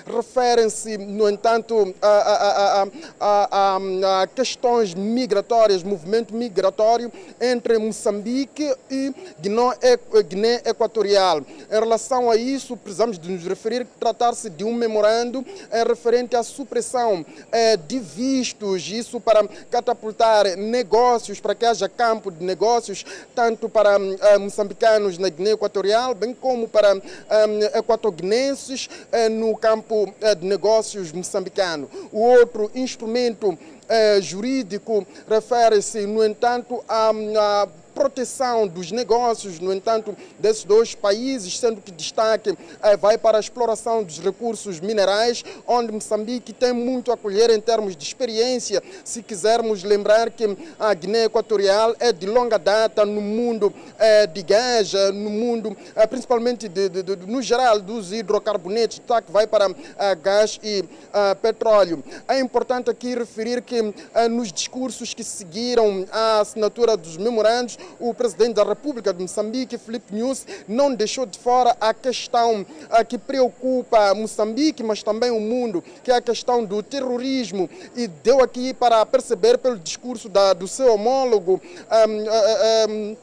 [0.05, 2.87] referem-se, no entanto, a, a,
[3.19, 3.77] a,
[4.21, 9.13] a, questões migratórias, movimento migratório entre Moçambique e
[10.27, 11.41] Guiné Equatorial.
[11.41, 15.45] Em relação a isso, precisamos de nos referir que tratar-se de um memorando
[15.87, 17.25] referente à supressão
[17.87, 23.97] de vistos, isso para catapultar negócios, para que haja campo de negócios, tanto para
[24.39, 26.95] moçambicanos na Guiné Equatorial, bem como para
[27.73, 28.89] equatoguinenses
[29.29, 31.89] no campo de negócios moçambicano.
[32.11, 33.57] O outro instrumento
[34.21, 41.91] jurídico refere-se, no entanto, a proteção dos negócios, no entanto, desses dois países, sendo que
[41.91, 47.49] destaque eh, vai para a exploração dos recursos minerais, onde Moçambique tem muito a colher
[47.49, 48.81] em termos de experiência.
[49.03, 54.41] Se quisermos lembrar que a Guiné Equatorial é de longa data no mundo eh, de
[54.41, 59.47] gás, no mundo, eh, principalmente de, de, de, no geral, dos hidrocarbonetos, tá, que vai
[59.47, 59.73] para
[60.21, 60.83] gás e
[61.41, 62.03] petróleo.
[62.27, 63.81] É importante aqui referir que
[64.29, 70.13] nos discursos que seguiram a assinatura dos memorandos, o presidente da República de Moçambique, Felipe
[70.13, 72.65] News, não deixou de fora a questão
[73.07, 77.69] que preocupa Moçambique, mas também o mundo, que é a questão do terrorismo.
[77.95, 81.61] E deu aqui para perceber pelo discurso da, do seu homólogo.
[82.07, 83.17] Um, um,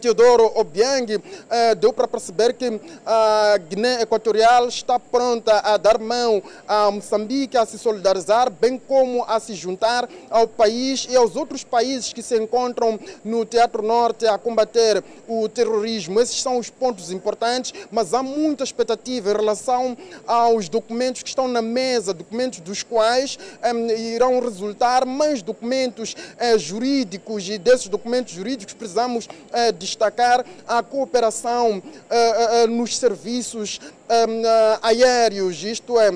[0.00, 1.20] Teodoro Obiang
[1.50, 7.58] eh, deu para perceber que a Guiné Equatorial está pronta a dar mão a Moçambique,
[7.58, 12.22] a se solidarizar, bem como a se juntar ao país e aos outros países que
[12.22, 16.18] se encontram no Teatro Norte a combater o terrorismo.
[16.18, 19.94] Esses são os pontos importantes, mas há muita expectativa em relação
[20.26, 26.56] aos documentos que estão na mesa, documentos dos quais eh, irão resultar mais documentos eh,
[26.56, 29.28] jurídicos e desses documentos jurídicos precisamos
[29.74, 36.10] destacar a cooperação uh, uh, nos serviços uh, aéreos, isto é,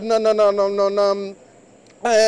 [0.00, 1.34] na, na, na, na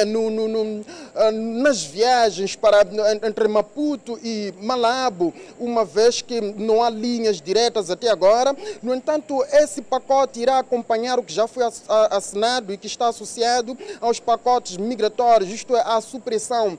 [0.06, 0.84] no, no, no,
[1.32, 2.86] nas viagens para,
[3.26, 8.56] entre Maputo e Malabo, uma vez que não há linhas diretas até agora.
[8.82, 11.64] No entanto, esse pacote irá acompanhar o que já foi
[12.10, 16.78] assinado e que está associado aos pacotes migratórios, isto é, a supressão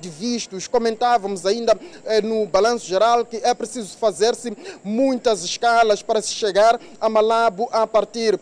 [0.00, 0.66] de vistos.
[0.66, 1.78] Comentávamos ainda
[2.24, 7.86] no balanço geral que é preciso fazer-se muitas escalas para se chegar a Malabo a
[7.86, 8.38] partir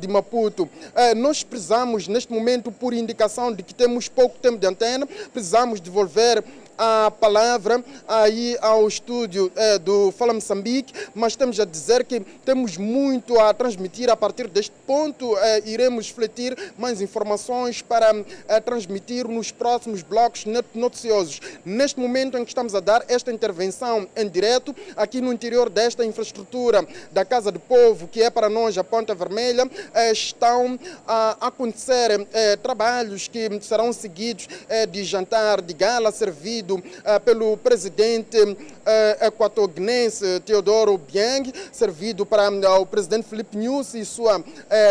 [0.00, 0.68] de Maputo.
[1.16, 6.42] Nós precisamos, neste momento, por indicação de que temos pouco tempo de antena, precisamos devolver
[6.78, 12.76] a palavra aí ao estúdio é, do Fala Moçambique, mas temos a dizer que temos
[12.76, 15.36] muito a transmitir a partir deste ponto.
[15.38, 18.14] É, iremos refletir mais informações para
[18.46, 21.40] é, transmitir nos próximos blocos noticiosos.
[21.64, 26.04] Neste momento em que estamos a dar esta intervenção em direto, aqui no interior desta
[26.04, 29.68] infraestrutura da Casa do Povo, que é para nós a Ponta Vermelha,
[30.12, 32.26] estão a acontecer
[32.62, 34.48] trabalhos que serão seguidos
[34.90, 38.36] de jantar, de gala servido eh, pelo presidente
[38.84, 42.48] eh, equatoguinense Teodoro Bieng, servido para
[42.80, 44.42] o presidente Felipe News e sua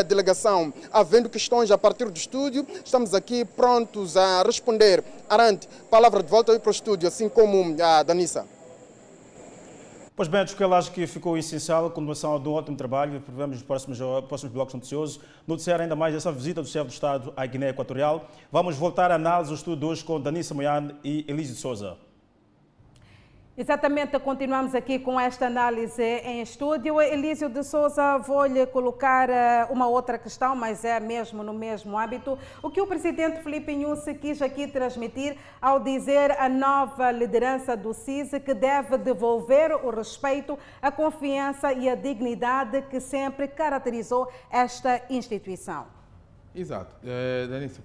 [0.07, 0.73] delegação.
[0.91, 5.03] Havendo questões a partir do estúdio, estamos aqui prontos a responder.
[5.29, 8.56] Arante, palavra de volta para o estúdio, assim como a Danissa.
[10.17, 13.21] Pois bem, acho que ficou essencial a continuação de um ótimo trabalho.
[13.21, 17.31] Prevemos nos próximos, próximos blocos noticiosos noticiar ainda mais essa visita do chefe do Estado
[17.37, 18.27] à Guiné Equatorial.
[18.51, 22.06] Vamos voltar à análise do estudo hoje com Danissa Moiane e Elise Souza.
[23.59, 27.01] Exatamente, continuamos aqui com esta análise em estúdio.
[27.01, 32.37] Elísio de Souza, vou-lhe colocar eh, uma outra questão, mas é mesmo no mesmo âmbito.
[32.61, 37.95] O que o presidente Felipe Inhusse quis aqui transmitir ao dizer à nova liderança do
[37.95, 45.01] CISE que deve devolver o respeito, a confiança e a dignidade que sempre caracterizou esta
[45.09, 45.87] instituição?
[46.53, 46.95] Exato.
[47.49, 47.81] Danissa,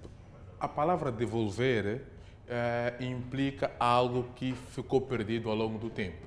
[0.61, 2.12] a palavra devolver
[2.49, 6.27] uh, implica algo que ficou perdido ao longo do tempo.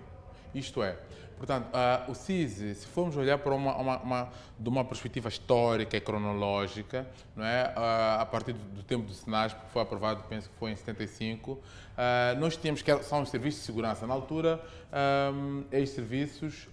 [0.54, 0.98] Isto é,
[1.38, 5.98] portanto, uh, o CISI, se formos olhar para uma, uma, uma, de uma perspectiva histórica
[5.98, 7.74] e cronológica, não é?
[7.76, 10.76] Uh, a partir do, do, tempo do SENASP, que foi aprovado, penso que foi em
[10.76, 11.60] 75,
[12.40, 14.06] nós tínhamos que são os serviços de segurança.
[14.06, 14.62] Na altura,
[15.34, 16.68] um, estes serviços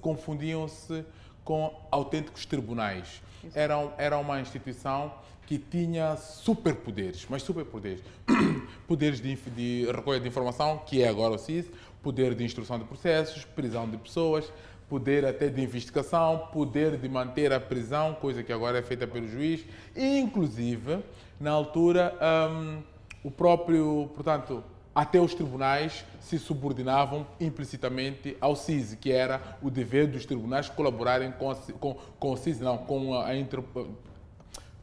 [0.00, 1.04] confundiam-se
[1.44, 3.20] com autênticos tribunais.
[3.52, 5.12] Era, era uma instituição
[5.50, 8.00] que tinha superpoderes, mas superpoderes.
[8.86, 11.66] Poderes de, de recolha de informação, que é agora o CIS,
[12.00, 14.52] poder de instrução de processos, prisão de pessoas,
[14.88, 19.26] poder até de investigação, poder de manter a prisão, coisa que agora é feita pelo
[19.26, 21.00] juiz, e inclusive,
[21.40, 22.16] na altura,
[22.48, 22.80] um,
[23.24, 24.62] o próprio, portanto,
[24.94, 31.32] até os tribunais se subordinavam implicitamente ao CIS, que era o dever dos tribunais colaborarem
[31.32, 33.36] com, a, com, com o CIS, não, com a, a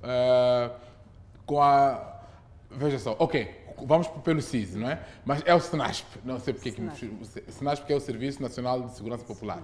[0.04, 0.74] uh,
[1.46, 2.16] com a.
[2.70, 3.50] Veja só, ok,
[3.86, 5.02] vamos pelo SIS, não é?
[5.26, 7.08] Mas é o SNASP, não sei porque SNASP.
[7.08, 9.62] que SNASP que é o Serviço Nacional de Segurança Popular.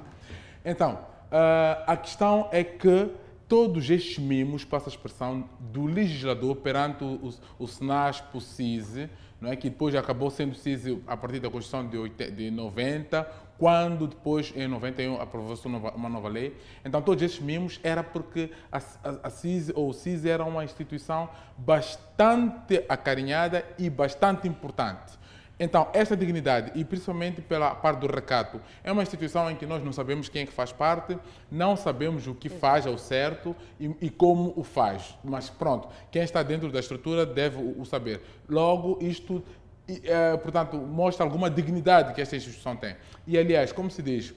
[0.63, 3.11] Então, uh, a questão é que
[3.47, 9.51] todos estes mimos, passa a expressão, do legislador perante o, o SNASP, o SIS, não
[9.51, 9.55] é?
[9.55, 14.67] que depois acabou sendo SIS a partir da Constituição de, de 90, quando depois, em
[14.67, 16.57] 91, aprovou-se uma nova lei.
[16.83, 20.63] Então, todos esses mimos era porque a, a, a CIS ou o CIS era uma
[20.63, 25.23] instituição bastante acarinhada e bastante importante.
[25.59, 29.83] Então, esta dignidade, e principalmente pela parte do recato, é uma instituição em que nós
[29.83, 31.17] não sabemos quem é que faz parte,
[31.49, 35.15] não sabemos o que faz ao certo e, e como o faz.
[35.23, 38.21] Mas pronto, quem está dentro da estrutura deve o, o saber.
[38.49, 39.43] Logo, isto
[39.87, 42.95] e, é, portanto, mostra alguma dignidade que esta instituição tem.
[43.27, 44.33] E, aliás, como se diz,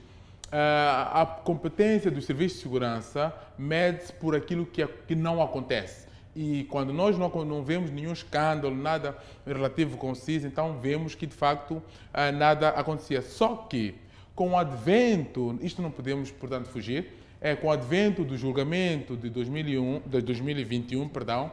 [0.51, 6.07] é, a competência do serviço de segurança mede-se por aquilo que, que não acontece.
[6.35, 11.15] E quando nós não, não, vemos nenhum escândalo, nada relativo com o CIS, então vemos
[11.15, 11.81] que de facto
[12.13, 13.21] é, nada acontecia.
[13.21, 13.95] Só que
[14.35, 19.29] com o advento, isto não podemos, portanto, fugir, é com o advento do julgamento de
[19.29, 21.51] 2001, de 2021, perdão,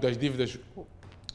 [0.00, 0.58] das dívidas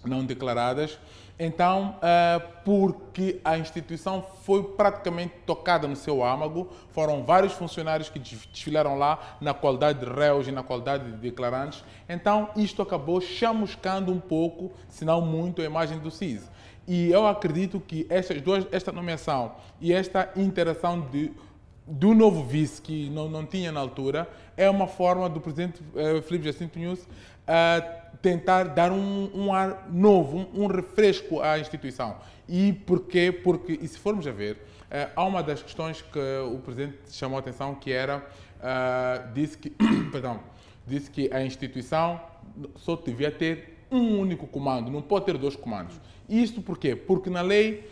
[0.03, 0.99] não declaradas,
[1.37, 8.17] então, uh, porque a instituição foi praticamente tocada no seu âmago, foram vários funcionários que
[8.17, 11.83] desfilaram lá na qualidade de réus e na qualidade de declarantes.
[12.07, 16.49] Então, isto acabou chamuscando um pouco, se não muito, a imagem do CIS.
[16.87, 21.33] E eu acredito que estas duas, esta nomeação e esta interação de,
[21.85, 26.21] do novo vice, que não, não tinha na altura, é uma forma do presidente uh,
[26.21, 32.17] Felipe Jacinto News uh, tentar dar um, um ar novo, um, um, refresco à instituição.
[32.47, 33.31] E porquê?
[33.31, 36.19] Porque, e se formos a ver, uh, há uma das questões que
[36.51, 39.69] o Presidente chamou a atenção, que era, uh, disse, que,
[40.11, 40.39] perdão,
[40.85, 42.21] disse que a instituição
[42.75, 45.99] só devia ter um único comando, não pode ter dois comandos.
[46.27, 46.95] Isto porquê?
[46.95, 47.87] Porque na lei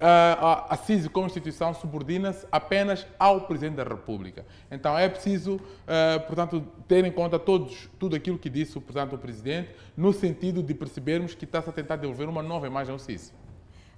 [0.00, 4.46] a, CISI como instituição subordina-se apenas ao Presidente da República.
[4.70, 9.18] Então é preciso, uh, portanto, ter em conta todos, tudo aquilo que disse portanto, o
[9.18, 13.32] Presidente, no sentido de percebermos que está-se a tentar devolver uma nova imagem ao CISI.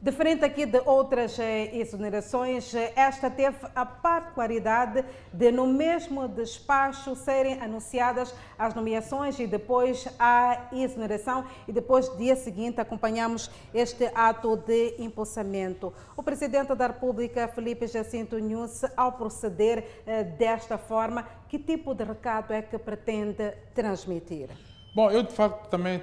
[0.03, 7.15] Diferente aqui de outras eh, exonerações, eh, esta teve a particularidade de, no mesmo despacho,
[7.15, 14.57] serem anunciadas as nomeações e depois a exoneração, e depois, dia seguinte, acompanhamos este ato
[14.57, 15.95] de impulsamento.
[16.17, 22.03] O Presidente da República, Felipe Jacinto Nunes, ao proceder eh, desta forma, que tipo de
[22.03, 24.49] recado é que pretende transmitir?
[24.97, 26.03] Bom, eu de facto também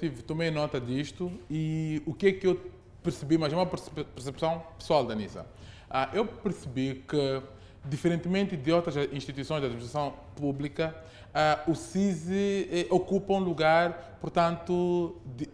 [0.00, 2.73] tive, tomei nota disto e o que é que eu
[3.04, 5.46] percebi, mas é uma percepção pessoal da NISA.
[5.88, 7.42] Ah, eu percebi que,
[7.84, 10.96] diferentemente de outras instituições de administração pública,
[11.32, 15.48] ah, o CISI eh, ocupa um lugar, portanto, de,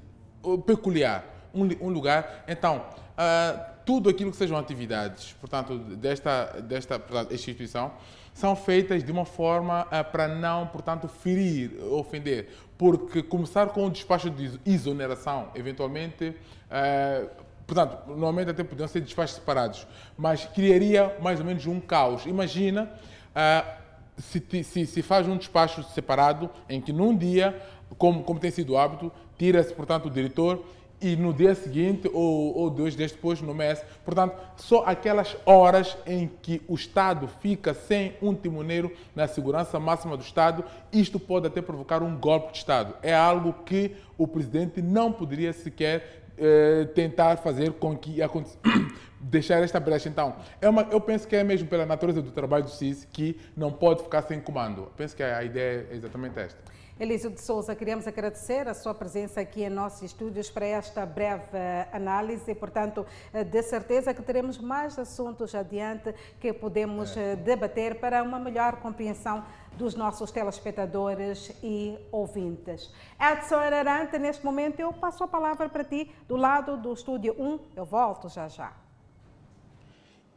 [0.65, 1.25] peculiar.
[1.55, 2.45] um, um lugar.
[2.49, 7.93] Então, uh, tudo aquilo que sejam atividades, portanto, desta, desta portanto, instituição,
[8.33, 12.49] são feitas de uma forma uh, para não, portanto, ferir, ofender.
[12.81, 17.28] Porque começar com o despacho de exoneração, eventualmente, uh,
[17.66, 22.24] portanto, normalmente até podiam ser despachos separados, mas criaria mais ou menos um caos.
[22.24, 22.91] Imagina
[23.37, 23.70] uh,
[24.16, 27.55] se, se, se, faz um despacho separado em que num dia,
[27.99, 30.64] como, como tem sido o hábito, tira-se, portanto, o diretor
[31.01, 33.83] e no dia seguinte ou, ou dois dias depois no mês.
[34.05, 40.17] Portanto, só aquelas horas em que o Estado fica sem um timoneiro na segurança máxima
[40.17, 42.95] do Estado, isto pode até provocar um golpe de Estado.
[43.03, 48.59] É algo que o presidente não poderia sequer eh, tentar fazer com que aconteça.
[49.21, 50.09] deixar esta brecha.
[50.09, 53.39] Então, é uma, eu penso que é mesmo pela natureza do trabalho do CIS que
[53.55, 54.83] não pode ficar sem comando.
[54.83, 56.59] Eu penso que a ideia é exatamente esta.
[57.01, 61.57] Elísio de Souza, queríamos agradecer a sua presença aqui em nossos estúdios para esta breve
[61.57, 62.55] eh, análise.
[62.55, 67.37] Portanto, eh, de certeza que teremos mais assuntos adiante que podemos é.
[67.37, 69.43] debater para uma melhor compreensão
[69.79, 72.93] dos nossos telespectadores e ouvintes.
[73.19, 77.61] Edson Ararante, neste momento eu passo a palavra para ti do lado do estúdio 1.
[77.77, 78.89] Eu volto já já.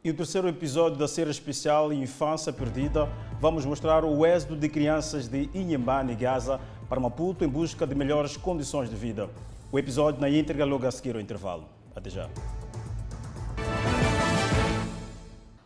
[0.06, 3.08] E o terceiro episódio da série especial Infância Perdida,
[3.40, 8.36] vamos mostrar o êxodo de crianças de Inhambane Gaza para Maputo em busca de melhores
[8.36, 9.30] condições de vida.
[9.72, 11.64] O episódio na íntegra logo a seguir ao intervalo.
[11.96, 12.28] Até já.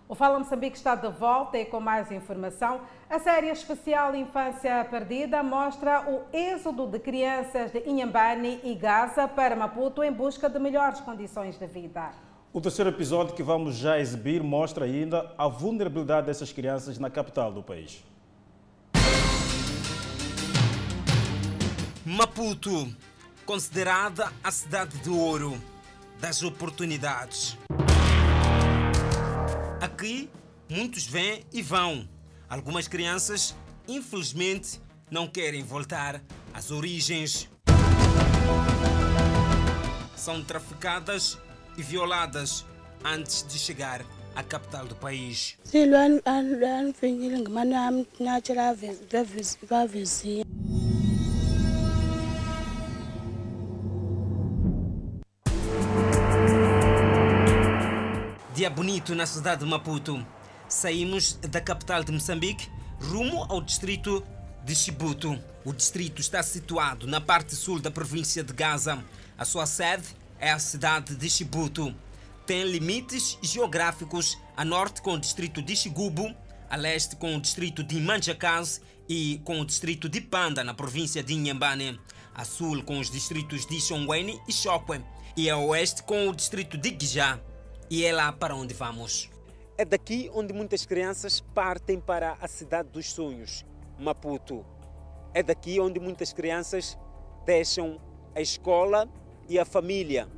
[0.08, 2.82] O Fala Moçambique está de volta e com mais informação.
[3.10, 9.56] A série especial Infância Perdida mostra o êxodo de crianças de Inhambane e Gaza para
[9.56, 12.27] Maputo em busca de melhores condições de vida.
[12.50, 17.52] O terceiro episódio que vamos já exibir mostra ainda a vulnerabilidade dessas crianças na capital
[17.52, 18.02] do país.
[22.06, 22.90] Maputo,
[23.44, 25.60] considerada a cidade de ouro
[26.18, 27.54] das oportunidades.
[29.78, 30.30] Aqui,
[30.70, 32.08] muitos vêm e vão.
[32.48, 33.54] Algumas crianças,
[33.86, 34.80] infelizmente,
[35.10, 36.22] não querem voltar
[36.54, 37.46] às origens.
[40.16, 41.38] São traficadas
[41.78, 42.66] e violadas
[43.04, 44.04] antes de chegar
[44.34, 45.56] à capital do país.
[58.54, 60.26] Dia bonito na cidade de Maputo.
[60.68, 62.68] Saímos da capital de Moçambique
[63.00, 64.24] rumo ao distrito
[64.64, 65.38] de Chibuto.
[65.64, 69.02] O distrito está situado na parte sul da província de Gaza.
[69.38, 70.08] A sua sede
[70.38, 71.94] é a cidade de Chibuto.
[72.46, 76.34] Tem limites geográficos a norte com o distrito de Xigubo,
[76.70, 81.22] a leste com o distrito de Manjacaz e com o distrito de Panda, na província
[81.22, 82.00] de Inhambane,
[82.34, 85.04] a sul com os distritos de Xongweni e Chokwe,
[85.36, 87.40] e a oeste com o distrito de Guijá.
[87.90, 89.30] E é lá para onde vamos.
[89.76, 93.64] É daqui onde muitas crianças partem para a cidade dos sonhos,
[93.98, 94.64] Maputo.
[95.32, 96.98] É daqui onde muitas crianças
[97.46, 98.00] deixam
[98.34, 99.08] a escola
[99.48, 100.28] e a família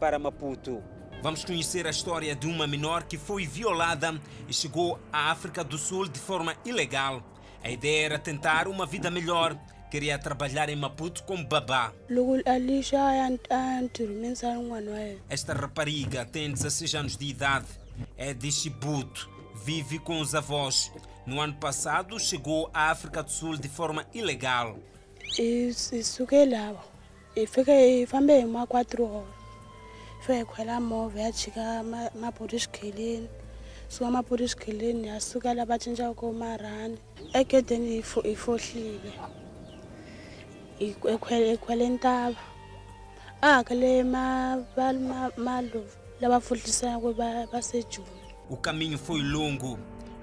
[0.00, 0.82] para Maputo.
[1.22, 5.78] Vamos conhecer a história de uma menor que foi violada e chegou à África do
[5.78, 7.22] Sul de forma ilegal.
[7.62, 9.56] A ideia era tentar uma vida melhor.
[9.90, 11.92] Queria trabalhar em Maputo como babá.
[15.30, 17.68] Esta rapariga tem 16 anos de idade.
[18.16, 19.30] É de Chibuto.
[19.64, 20.92] Vive com os avós.
[21.24, 24.78] No ano passado, chegou à África do Sul de forma ilegal.
[25.38, 26.74] Isso, isso que lá
[27.36, 29.34] ifike ifambe uma quatro horas
[30.20, 31.82] ifike khwela movha yajika
[32.20, 33.28] mabhodi xikhilini
[33.88, 36.98] suka mabhodi xikhilini yasuka la va cinca ko marhani
[37.34, 39.12] egedeni hi fohlile.
[40.80, 42.36] Ekhwele ntava
[43.42, 44.02] a hakele
[45.36, 49.78] malovu lava fohlisaka vasejuni O caminho foi longo.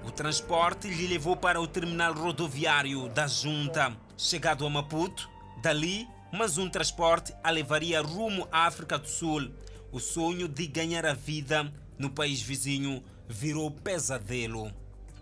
[0.06, 3.96] O transporte lhe levou para o terminal rodoviário da Junta.
[4.16, 5.28] Chegado a Maputo,
[5.62, 9.52] dali mas um transporte a levaria rumo à África do Sul.
[9.92, 14.72] O sonho de ganhar a vida no país vizinho virou pesadelo.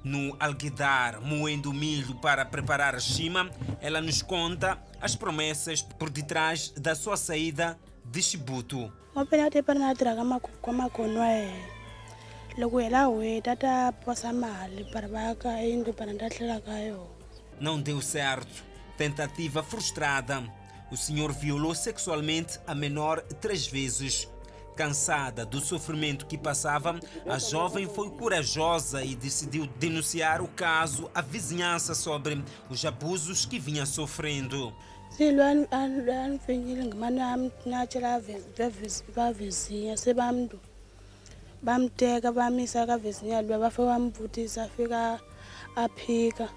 [0.02, 3.50] No Alguidar, moendo milho para preparar a chima,
[3.80, 8.90] ela nos conta as promessas por detrás da sua saída de Chibuto.
[17.61, 18.64] Não deu certo.
[18.96, 20.59] Tentativa frustrada
[20.91, 24.28] o senhor violou sexualmente a menor três vezes.
[24.76, 31.20] Cansada do sofrimento que passava, a jovem foi corajosa e decidiu denunciar o caso à
[31.20, 34.72] vizinhança sobre os abusos que vinha sofrendo.
[41.62, 42.86] bamteka bamisa
[45.76, 46.49] aphika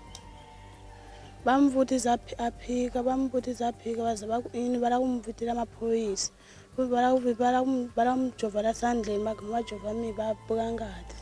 [1.46, 6.32] bamvuthisa aphika bamvuthisa aphika baze ini balakumvuthela amaphoyisa.
[6.78, 11.16] Balakumjova lasandleni bagumajova mi babuka ngati.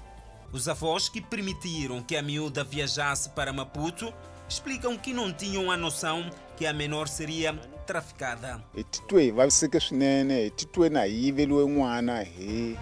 [0.53, 4.13] Os avós que permitiram que a miúda viajasse para Maputo
[4.49, 7.53] explicam que não tinham a noção que a menor seria
[7.85, 8.61] traficada.
[8.75, 12.77] hi titwe hi vaviseke swinene hi titwe na hi yiveliwe n'wana hi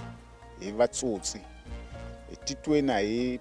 [0.60, 1.38] hi vatsotsi.
[2.30, 3.40] Hi titwe na hi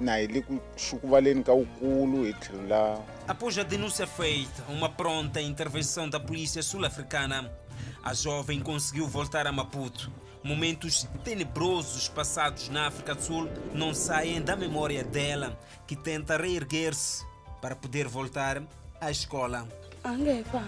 [0.00, 2.98] na hi le ku xukuvaleni ka wukulu hi tlhelo la.
[3.28, 7.52] Após a denúncia feita, uma pronta intervenção da polícia sul-africana,
[8.02, 10.10] a jovem conseguiu voltar a Maputo.
[10.42, 17.24] Momentos tenebrosos passados na África do Sul não saem da memória dela, que tenta reerguer-se
[17.60, 18.62] para poder voltar
[19.00, 19.68] à escola.
[20.02, 20.64] angeva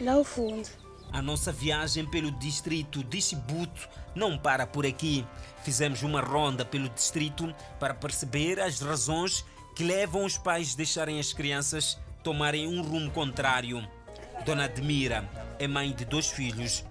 [0.00, 0.68] indawo sendawufunda ndawufunda
[1.12, 5.26] A nossa viagem pelo distrito de Chibuto não para por aqui.
[5.62, 9.44] Fizemos uma ronda pelo distrito para perceber as razões
[9.74, 13.86] que levam os pais a deixarem as crianças tomarem um rumo contrário.
[14.44, 15.28] Dona Admira
[15.58, 16.84] é mãe de dois filhos,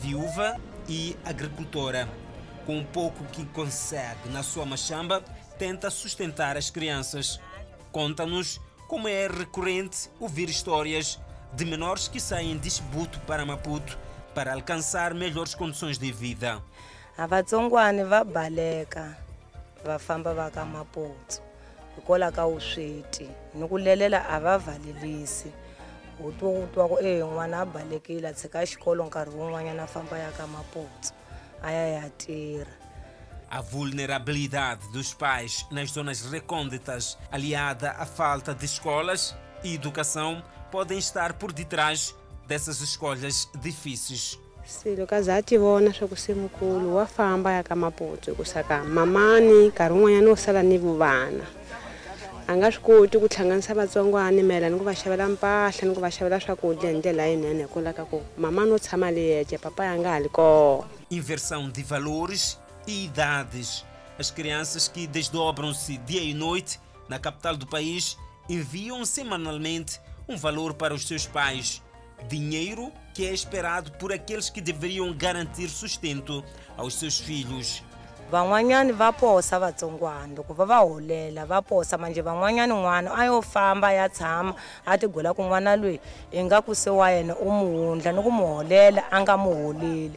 [0.00, 2.08] viúva e agricultora.
[2.66, 5.24] Com o pouco que consegue na sua machamba,
[5.58, 7.40] tenta sustentar as crianças.
[7.90, 11.18] Conta-nos como é recorrente ouvir histórias
[11.52, 13.98] de menores que saem de Chibuto para Maputo
[14.34, 16.62] para alcançar melhores condições de vida.
[17.16, 19.16] avatsongwana va baleka
[19.84, 21.42] va famba va ka maputsu
[21.96, 25.52] hikwalaho ka vusweti ni ku lelela a va valelisi.
[26.20, 29.86] U twa ku twa ku e n'wana a balekile a tshika xikolo nkarhi wun'wanyana a
[29.86, 31.12] famba ya ka maputsu
[31.62, 32.72] a ya ya tirha.
[33.50, 39.34] A vulnerabilidade dos pais nas zonas recônditas, aliada à falta de escolas
[39.64, 42.14] e educação, podem estar por detrás
[42.46, 44.38] dessas escolhas difíceis.
[48.84, 51.44] mamani nkarhi wun'wanyana wo sala ni vuvana
[52.48, 56.00] a nga swi koti ku hlanganisa vatsongwana mayelana ni ku va xavela mpahla ni ku
[56.00, 59.84] va xavela swakudya hi ndlela yinene hikwalaho ka ku mamani wo tshama le yeje papa
[59.84, 63.84] ya nga ha li kona Inversão de valores e idades.
[64.18, 68.16] As crianças que desdobram-se dia e noite na capital do país
[68.52, 69.98] enviam semanalmente
[70.28, 71.82] um valor para os seus pais.
[72.28, 76.44] Dinheiro que é esperado por aqueles que deveriam garantir sustento
[76.76, 77.82] aos seus filhos.
[78.32, 83.42] van'wanyani va posa vatsongwana loko va va holela va posa manje van'wanyani n'wana a yo
[83.42, 84.54] famba ya tshama
[84.86, 86.00] a ti gola ku n'wana loyi
[86.32, 90.16] ingaku se wa yena u mu hundla ni ku mu holela a nga mu holeli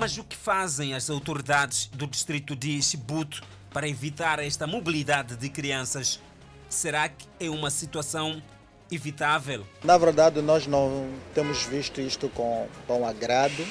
[0.00, 3.42] Mas o que fazem as autoridades do distrito de Chibuto
[3.72, 6.20] para evitar esta mobilidade de crianças?
[6.68, 8.42] Será que é uma situação
[8.90, 9.66] evitável?
[9.82, 13.66] Na verdade, nós não temos visto isto com, com agrado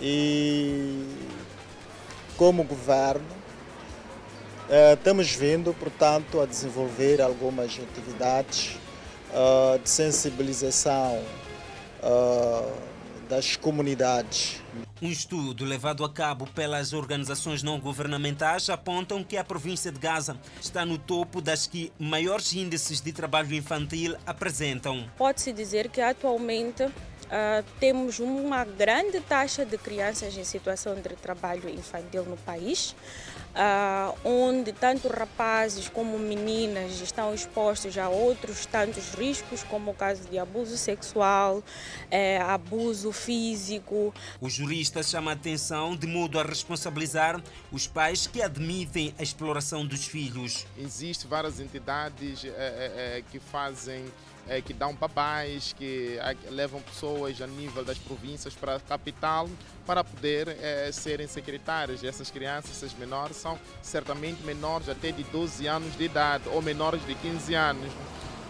[0.00, 1.04] e,
[2.36, 3.26] como governo,
[4.70, 8.78] eh, temos vindo, portanto, a desenvolver algumas atividades
[9.32, 11.22] eh, de sensibilização
[12.02, 12.72] eh,
[13.28, 14.62] das comunidades.
[15.00, 20.36] Um estudo levado a cabo pelas organizações não governamentais apontam que a província de Gaza
[20.60, 25.08] está no topo das que maiores índices de trabalho infantil apresentam.
[25.16, 26.88] Pode-se dizer que atualmente
[27.30, 32.96] ah, temos uma grande taxa de crianças em situação de trabalho infantil no país,
[33.54, 40.28] ah, onde tanto rapazes como meninas estão expostos a outros tantos riscos, como o caso
[40.28, 41.62] de abuso sexual,
[42.10, 44.14] eh, abuso físico.
[44.40, 47.42] O jurista chama a atenção de modo a responsabilizar
[47.72, 50.66] os pais que admitem a exploração dos filhos.
[50.76, 54.04] Existem várias entidades eh, eh, que fazem,
[54.48, 59.48] eh, que dão babás, que eh, levam pessoas a nível das províncias para a capital
[59.86, 62.02] para poder eh, serem secretárias.
[62.02, 67.04] Essas crianças, essas menores, são certamente menores até de 12 anos de idade ou menores
[67.06, 67.92] de 15 anos.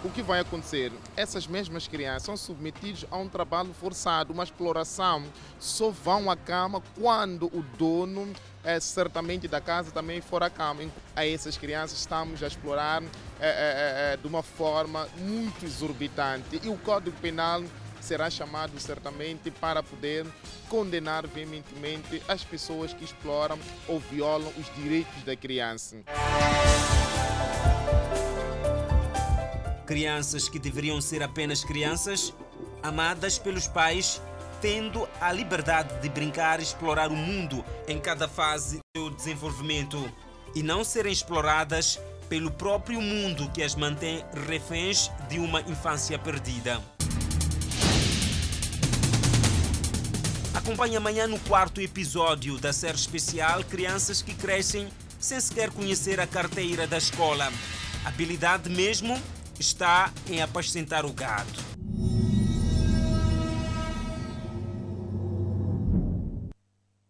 [0.05, 0.93] O que vai acontecer?
[1.17, 5.25] Essas mesmas crianças são submetidas a um trabalho forçado, uma exploração.
[5.59, 8.33] Só vão à cama quando o dono,
[8.69, 10.83] é, certamente da casa, também for à cama.
[11.17, 13.03] A essas crianças estamos a explorar
[13.41, 16.61] é, é, é, de uma forma muito exorbitante.
[16.63, 17.65] E o Código Penal
[17.99, 20.27] será chamado certamente para poder
[20.69, 23.59] condenar veementemente as pessoas que exploram
[23.89, 25.97] ou violam os direitos da criança.
[29.87, 32.35] Crianças que deveriam ser apenas crianças,
[32.83, 34.21] amadas pelos pais
[34.61, 40.13] tendo a liberdade de brincar e explorar o mundo em cada fase do desenvolvimento
[40.55, 46.81] e não serem exploradas pelo próprio mundo que as mantém reféns de uma infância perdida.
[50.55, 54.89] Acompanhe amanhã no quarto episódio da série especial Crianças que Crescem
[55.19, 57.51] sem sequer conhecer a carteira da escola.
[58.05, 59.21] A habilidade mesmo
[59.59, 61.68] está em apacentar o gado.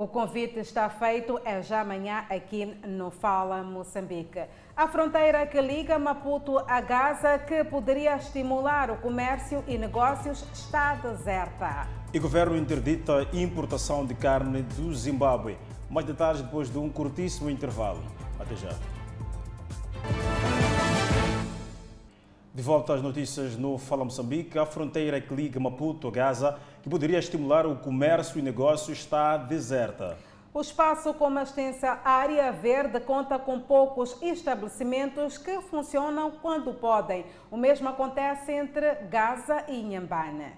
[0.09, 4.41] O convite está feito, é já amanhã aqui no Fala Moçambique.
[4.75, 10.95] A fronteira que liga Maputo a Gaza, que poderia estimular o comércio e negócios, está
[10.95, 11.87] deserta.
[12.11, 15.59] E governo interdita a importação de carne do Zimbábue.
[15.91, 18.03] Mais detalhes depois de um curtíssimo intervalo.
[18.41, 18.75] Até já.
[22.59, 26.91] De volta às notícias no Fala Moçambique, a fronteira que liga Maputo a Gaza, que
[26.91, 30.19] poderia estimular o comércio e negócios, está deserta.
[30.53, 37.25] O espaço com uma extensa área verde conta com poucos estabelecimentos que funcionam quando podem.
[37.49, 40.53] O mesmo acontece entre Gaza e Inhambane.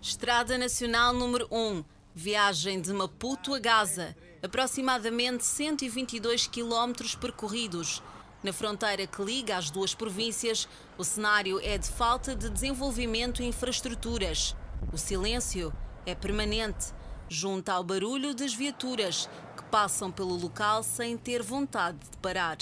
[0.00, 1.82] Estrada Nacional número 1,
[2.14, 8.00] viagem de Maputo a Gaza, aproximadamente 122 quilómetros percorridos.
[8.46, 13.46] Na fronteira que liga as duas províncias, o cenário é de falta de desenvolvimento e
[13.46, 14.54] infraestruturas.
[14.92, 15.72] O silêncio
[16.06, 16.94] é permanente,
[17.28, 22.56] junto ao barulho das viaturas que passam pelo local sem ter vontade de parar.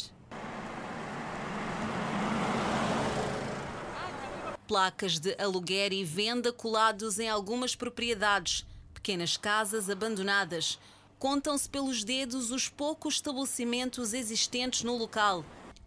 [4.66, 8.64] Placas de aluguer e venda colados em algumas propriedades,
[8.94, 10.78] pequenas casas abandonadas.
[11.18, 15.44] Contam-se pelos dedos os poucos estabelecimentos existentes no local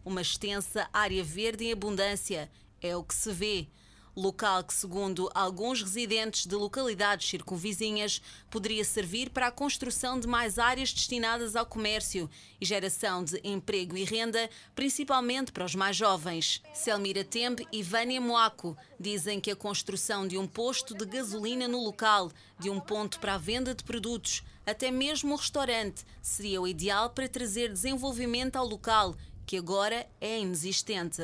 [0.07, 2.49] uma extensa área verde em abundância.
[2.81, 3.67] É o que se vê.
[4.15, 10.57] Local que, segundo alguns residentes de localidades circunvizinhas, poderia servir para a construção de mais
[10.57, 12.27] áreas destinadas ao comércio
[12.59, 16.63] e geração de emprego e renda, principalmente para os mais jovens.
[16.73, 21.83] Selmira Tembe e Vânia Moaco dizem que a construção de um posto de gasolina no
[21.83, 26.67] local, de um ponto para a venda de produtos, até mesmo um restaurante, seria o
[26.67, 29.15] ideal para trazer desenvolvimento ao local
[29.47, 31.23] que agora é inexistente.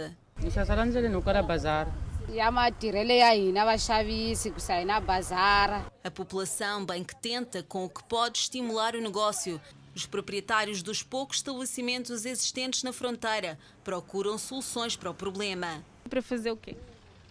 [6.01, 9.59] A população bem que tenta com o que pode estimular o negócio.
[9.93, 15.83] Os proprietários dos poucos estabelecimentos existentes na fronteira procuram soluções para o problema.
[16.09, 16.77] Para fazer o quê?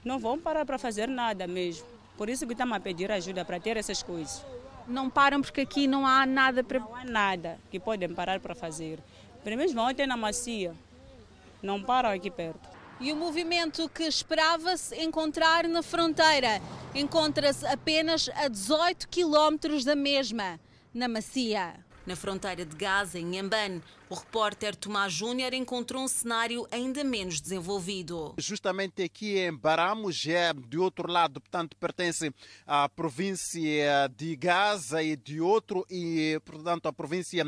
[0.05, 1.86] Não vão parar para fazer nada mesmo.
[2.18, 4.45] Por isso que estamos a pedir ajuda para ter essas coisas.
[4.86, 6.80] Não param porque aqui não há nada para.
[6.80, 8.99] Não há nada que podem parar para fazer.
[9.43, 10.72] Primeiro vão até na macia,
[11.62, 12.70] não param aqui perto.
[13.01, 16.62] E o movimento que esperava-se encontrar na fronteira
[16.95, 20.61] encontra-se apenas a 18 quilómetros da mesma,
[20.95, 21.74] na macia.
[22.05, 23.81] Na fronteira de Gaza, em Nhambane,
[24.11, 28.35] o repórter Tomás Júnior encontrou um cenário ainda menos desenvolvido.
[28.39, 32.35] Justamente aqui em Baramos, é de outro lado, portanto, pertence
[32.67, 37.45] à província de Gaza e de outro, e portanto, à província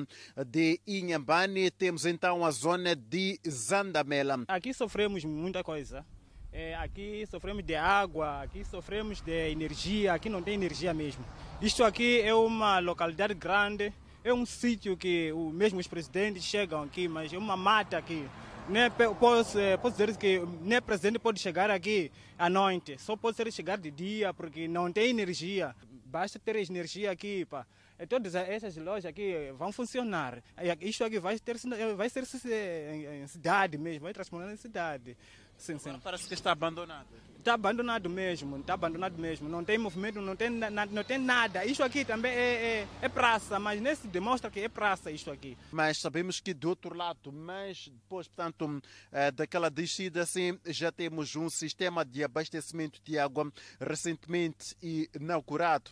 [0.46, 1.68] de Inhambane.
[1.72, 4.44] Temos então a zona de Zandamela.
[4.46, 6.06] Aqui sofremos muita coisa.
[6.52, 11.24] É, aqui sofremos de água, aqui sofremos de energia, aqui não tem energia mesmo.
[11.60, 13.92] Isto aqui é uma localidade grande,
[14.24, 18.26] é um sítio que o, mesmo os presidentes chegam aqui, mas é uma mata aqui.
[18.66, 23.52] Nem, posso, posso dizer que nem presidente pode chegar aqui à noite, só pode ser
[23.52, 25.76] chegar de dia, porque não tem energia.
[26.06, 27.66] Basta ter energia aqui, pá.
[27.98, 30.42] E todas essas lojas aqui vão funcionar.
[30.80, 31.56] Isto aqui vai, ter,
[31.94, 35.16] vai ser em cidade mesmo, vai transformar em cidade.
[35.56, 35.98] Sim, sim.
[36.02, 37.06] Parece que está abandonado.
[37.38, 39.50] Está abandonado mesmo, está abandonado mesmo.
[39.50, 41.62] Não tem movimento, não tem, na, não tem nada.
[41.66, 45.30] Isto aqui também é, é, é, praça, mas nem se demonstra que é praça isto
[45.30, 45.54] aqui.
[45.70, 48.82] Mas sabemos que do outro lado, mas depois, portanto,
[49.12, 54.74] é, daquela descida, assim, já temos um sistema de abastecimento de água recentemente
[55.14, 55.90] inaugurado.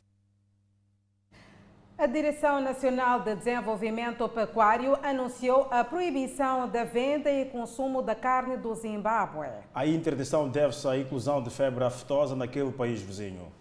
[2.02, 8.56] A Direção Nacional de Desenvolvimento Pecuário anunciou a proibição da venda e consumo da carne
[8.56, 9.46] do Zimbábue.
[9.72, 13.52] A interdição deve-se à inclusão de febre aftosa naquele país vizinho.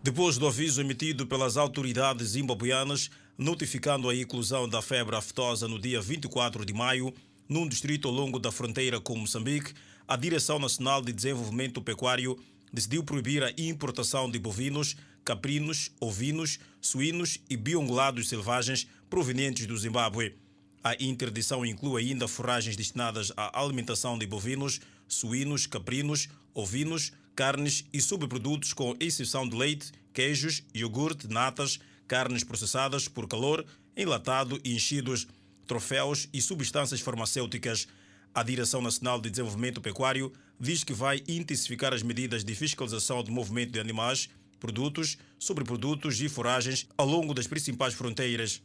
[0.00, 6.00] Depois do aviso emitido pelas autoridades zimbabuianas notificando a inclusão da febre aftosa no dia
[6.00, 7.12] 24 de maio,
[7.48, 9.74] num distrito ao longo da fronteira com Moçambique,
[10.06, 12.38] a Direção Nacional de Desenvolvimento Pecuário
[12.72, 20.36] decidiu proibir a importação de bovinos caprinos, ovinos, suínos e biongulados selvagens provenientes do Zimbábue.
[20.82, 28.00] A interdição inclui ainda forragens destinadas à alimentação de bovinos, suínos, caprinos, ovinos, carnes e
[28.00, 33.64] subprodutos com exceção de leite, queijos, iogurte, natas, carnes processadas por calor,
[33.96, 35.26] enlatado e enchidos,
[35.66, 37.88] troféus e substâncias farmacêuticas.
[38.34, 43.32] A Direção Nacional de Desenvolvimento Pecuário diz que vai intensificar as medidas de fiscalização do
[43.32, 44.28] movimento de animais,
[44.60, 48.62] produtos, sobreprodutos e foragens ao longo das principais fronteiras.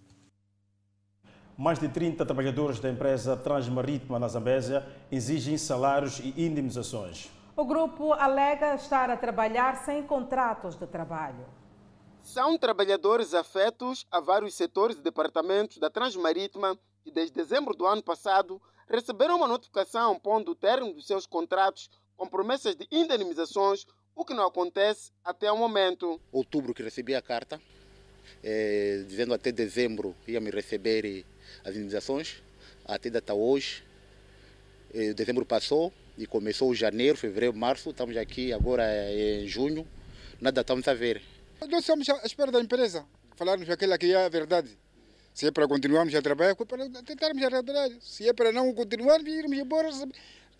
[1.57, 7.29] Mais de 30 trabalhadores da empresa Transmarítima na Zambésia exigem salários e indemnizações.
[7.55, 11.45] O grupo alega estar a trabalhar sem contratos de trabalho.
[12.21, 18.01] São trabalhadores afetos a vários setores e departamentos da Transmarítima que, desde dezembro do ano
[18.01, 23.85] passado, receberam uma notificação pondo o término dos seus contratos com promessas de indenizações,
[24.19, 26.19] o que não acontece até o momento.
[26.29, 27.59] Outubro que recebi a carta,
[28.43, 31.25] eh, dizendo até dezembro ia me receber
[31.63, 32.43] as indenizações,
[32.83, 33.81] até data hoje.
[34.93, 39.87] Eh, dezembro passou e começou janeiro, fevereiro, março, estamos aqui agora em junho,
[40.41, 41.21] nada estamos a ver.
[41.61, 43.05] Nós estamos à espera da empresa,
[43.37, 44.77] falarmos aquilo que é a verdade.
[45.33, 47.97] Se é para continuarmos a trabalhar, é para tentarmos a verdade.
[48.01, 49.89] Se é para não continuar, irmos embora,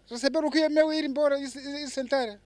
[0.10, 2.39] receber o que é meu e ir embora e, e, e sentar.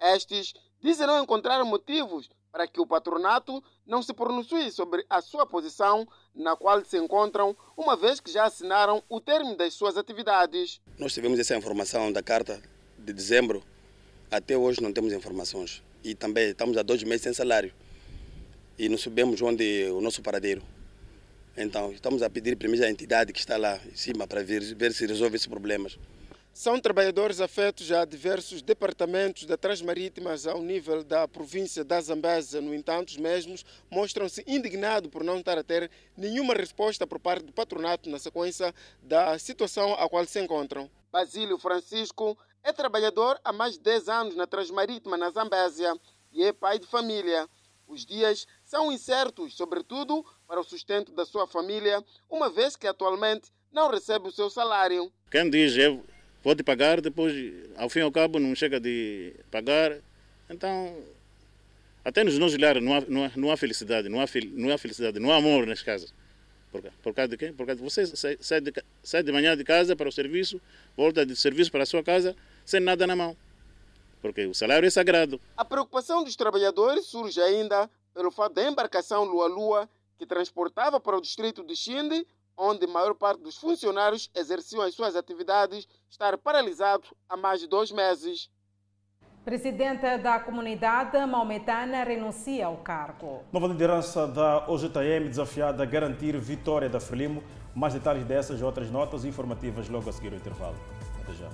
[0.00, 5.46] Estes dizem não encontrar motivos para que o patronato não se pronuncie sobre a sua
[5.46, 10.80] posição na qual se encontram, uma vez que já assinaram o término das suas atividades.
[10.98, 12.60] Nós tivemos essa informação da carta
[12.98, 13.62] de dezembro,
[14.30, 15.82] até hoje não temos informações.
[16.02, 17.72] E também estamos há dois meses sem salário.
[18.78, 20.62] E não sabemos onde o nosso paradeiro.
[21.56, 24.92] Então, estamos a pedir primeiro à entidade que está lá em cima para ver, ver
[24.92, 25.98] se resolve esses problemas.
[26.52, 32.60] São trabalhadores afetos a diversos departamentos da Transmarítimas ao nível da província da Zambésia.
[32.60, 37.44] No entanto, os mesmos mostram-se indignados por não estar a ter nenhuma resposta por parte
[37.44, 40.90] do patronato na sequência da situação a qual se encontram.
[41.10, 45.94] Basílio Francisco é trabalhador há mais de 10 anos na Transmarítima, na Zambésia,
[46.32, 47.48] e é pai de família.
[47.86, 53.50] Os dias são incertos, sobretudo para o sustento da sua família, uma vez que atualmente
[53.72, 55.12] não recebe o seu salário.
[55.30, 56.04] Quem diz eu
[56.56, 57.34] te pagar, depois,
[57.76, 59.98] ao fim e ao cabo, não chega de pagar.
[60.48, 60.96] Então,
[62.04, 64.78] até nos nossos lares não há, não, há, não há felicidade, não há, não há
[64.78, 66.12] felicidade, não há amor nas casas.
[66.72, 67.52] Por, por causa de quê?
[67.52, 68.72] Por causa de você sai, sai, de,
[69.02, 70.60] sai de manhã de casa para o serviço,
[70.96, 72.34] volta de serviço para a sua casa,
[72.64, 73.36] sem nada na mão.
[74.22, 75.40] Porque o salário é sagrado.
[75.56, 79.88] A preocupação dos trabalhadores surge ainda pelo fato da embarcação Lua-Lua,
[80.18, 82.26] que transportava para o distrito de Xinde,
[82.60, 87.66] onde a maior parte dos funcionários exerciam as suas atividades, estar paralisado há mais de
[87.66, 88.50] dois meses.
[89.42, 93.42] Presidenta da comunidade maometana renuncia ao cargo.
[93.50, 97.42] Nova liderança da OJM desafiada a garantir vitória da Frelimo.
[97.74, 100.76] Mais detalhes dessas e outras notas informativas logo a seguir o intervalo.
[101.22, 101.48] Até já.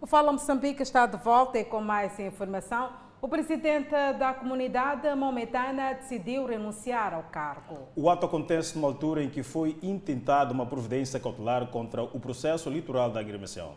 [0.00, 3.09] O Fala Moçambique está de volta e com mais informação.
[3.22, 7.86] O presidente da comunidade maometana decidiu renunciar ao cargo.
[7.94, 12.70] O ato acontece numa altura em que foi intentada uma providência cautelar contra o processo
[12.70, 13.74] eleitoral da agremiação.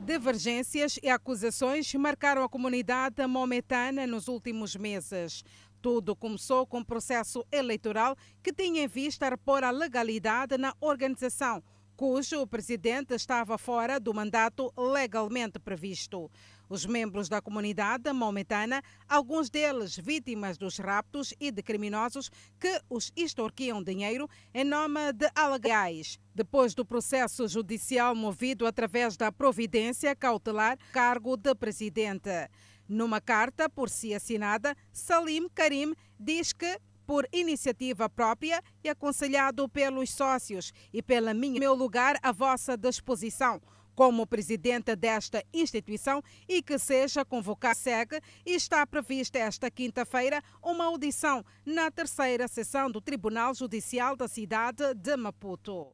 [0.00, 5.44] Divergências e acusações marcaram a comunidade maometana nos últimos meses.
[5.80, 11.62] Tudo começou com o processo eleitoral que tinha em vista repor a legalidade na organização,
[11.96, 16.28] cujo presidente estava fora do mandato legalmente previsto.
[16.70, 23.10] Os membros da comunidade maometana, alguns deles vítimas dos raptos e de criminosos que os
[23.16, 26.16] extorquiam dinheiro em nome de alegais.
[26.32, 32.48] Depois do processo judicial movido através da providência cautelar, cargo de presidente.
[32.88, 40.10] Numa carta por si assinada, Salim Karim diz que por iniciativa própria e aconselhado pelos
[40.12, 43.60] sócios e pela minha meu lugar à vossa disposição
[44.00, 50.86] como presidente desta instituição e que seja convocado SEG e está prevista esta quinta-feira uma
[50.86, 55.88] audição na terceira sessão do Tribunal Judicial da cidade de Maputo.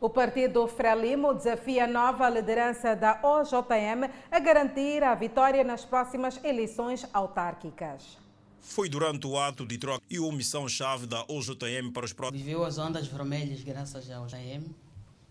[0.00, 6.42] O partido Frelimo desafia a nova liderança da OJM a garantir a vitória nas próximas
[6.42, 8.16] eleições autárquicas.
[8.58, 12.40] Foi durante o ato de troca e omissão-chave da OJM para os próximos.
[12.40, 14.85] Viveu as ondas vermelhas graças à OJM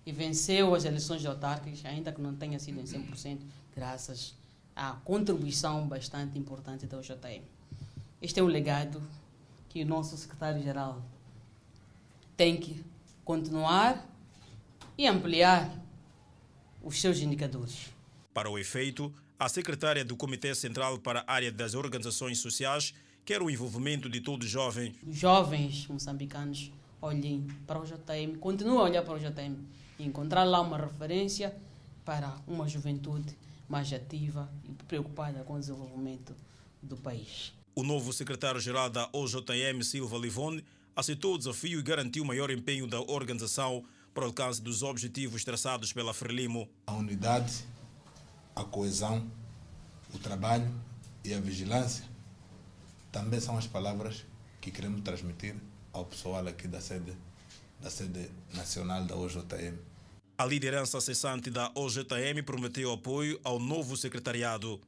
[0.05, 3.39] e venceu as eleições autárquicas, ainda que não tenha sido em 100%,
[3.75, 4.35] graças
[4.75, 7.41] à contribuição bastante importante da OJM.
[8.21, 9.01] Este é o legado
[9.69, 11.01] que o nosso secretário-geral
[12.37, 12.83] tem que
[13.23, 14.07] continuar
[14.97, 15.71] e ampliar
[16.83, 17.89] os seus indicadores.
[18.33, 22.93] Para o efeito, a secretária do Comitê Central para a área das organizações sociais
[23.25, 24.95] quer o envolvimento de todos os jovens.
[25.05, 29.19] Os jovens moçambicanos olhem para o JM, continuem a olhar para o
[29.97, 31.55] JM, encontrar lá uma referência
[32.03, 33.37] para uma juventude
[33.67, 36.35] mais ativa e preocupada com o desenvolvimento
[36.81, 37.53] do país.
[37.75, 40.63] O novo secretário-geral da OJM, Silva Livone,
[40.95, 43.83] aceitou o desafio e garantiu maior empenho da organização
[44.13, 46.69] para o alcance dos objetivos traçados pela Frelimo.
[46.87, 47.65] A unidade,
[48.55, 49.29] a coesão,
[50.13, 50.71] o trabalho
[51.23, 52.05] e a vigilância
[53.11, 54.25] também são as palavras
[54.61, 55.55] que queremos transmitir
[55.91, 57.13] ao pessoal aqui da sede,
[57.85, 59.77] da sede nacional da OJM.
[60.39, 64.81] A liderança cessante da OJM prometeu apoio ao novo secretariado.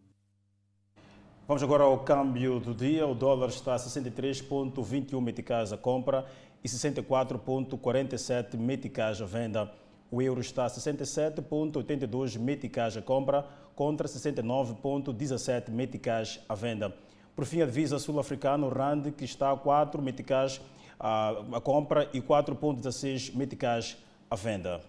[1.48, 3.06] Vamos agora ao câmbio do dia.
[3.06, 6.26] O dólar está a 63,21 meticais a compra
[6.64, 9.72] e 64,47 meticais a venda.
[10.10, 13.46] O euro está a 67,82 meticais a compra
[13.76, 16.92] contra 69,17 meticais à venda.
[17.36, 20.60] Por fim, a divisa sul-africana, o RAND, que está a 4 meticais
[21.00, 23.98] a compra e 4,16 meticais
[24.30, 24.82] à venda.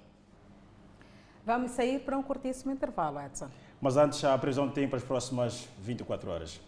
[1.45, 3.49] Vamos sair para um curtíssimo intervalo, Edson.
[3.81, 6.61] Mas antes, a previsão de tempo para as próximas 24 horas.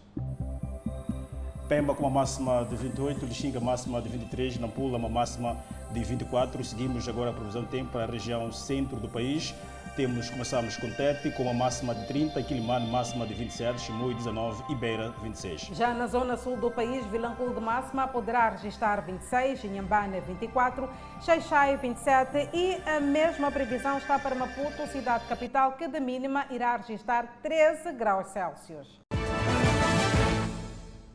[1.69, 5.57] Pemba com uma máxima de 28, Lixinga máxima de 23, Nampula uma máxima
[5.93, 6.65] de 24.
[6.65, 9.55] Seguimos agora a previsão de tempo para a região centro do país.
[9.97, 14.73] Temos, começamos com Tete com uma máxima de 30, Quilimane máxima de 27, Chimoio 19
[14.73, 15.63] e Beira 26.
[15.73, 20.89] Já na zona sul do país, Vilanculo máxima poderá registrar 26, Inhambane 24,
[21.21, 26.77] Xaixai 27 e a mesma previsão está para Maputo, cidade capital, que de mínima irá
[26.77, 29.01] registrar 13 graus Celsius.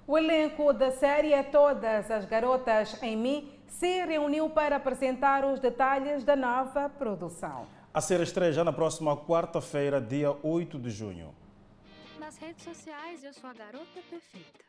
[0.06, 6.24] O elenco da série Todas as Garotas em Mim se reuniu para apresentar os detalhes
[6.24, 7.66] da nova produção.
[7.96, 11.34] A ser estreia já na próxima quarta-feira, dia 8 de junho.
[12.20, 14.66] Nas redes sociais, eu sou a garota perfeita.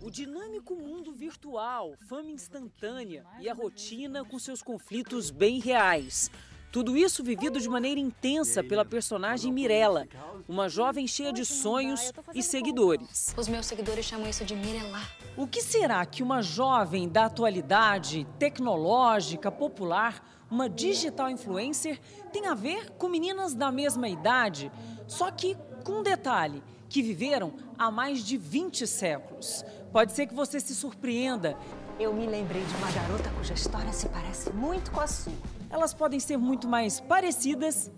[0.00, 6.30] O dinâmico mundo virtual, fama instantânea e a rotina com seus conflitos bem reais.
[6.72, 10.08] Tudo isso vivido de maneira intensa pela personagem Mirella,
[10.48, 13.34] uma jovem cheia de sonhos e seguidores.
[13.36, 15.02] Os meus seguidores chamam isso de Mirella.
[15.36, 22.00] O que será que uma jovem da atualidade, tecnológica, popular, uma digital influencer,
[22.32, 24.70] tem a ver com meninas da mesma idade?
[25.06, 29.64] Só que com um detalhe, que viveram há mais de 20 séculos.
[29.92, 31.56] Pode ser que você se surpreenda.
[31.98, 35.32] Eu me lembrei de uma garota cuja história se parece muito com a sua.
[35.70, 37.90] Elas podem ser muito mais parecidas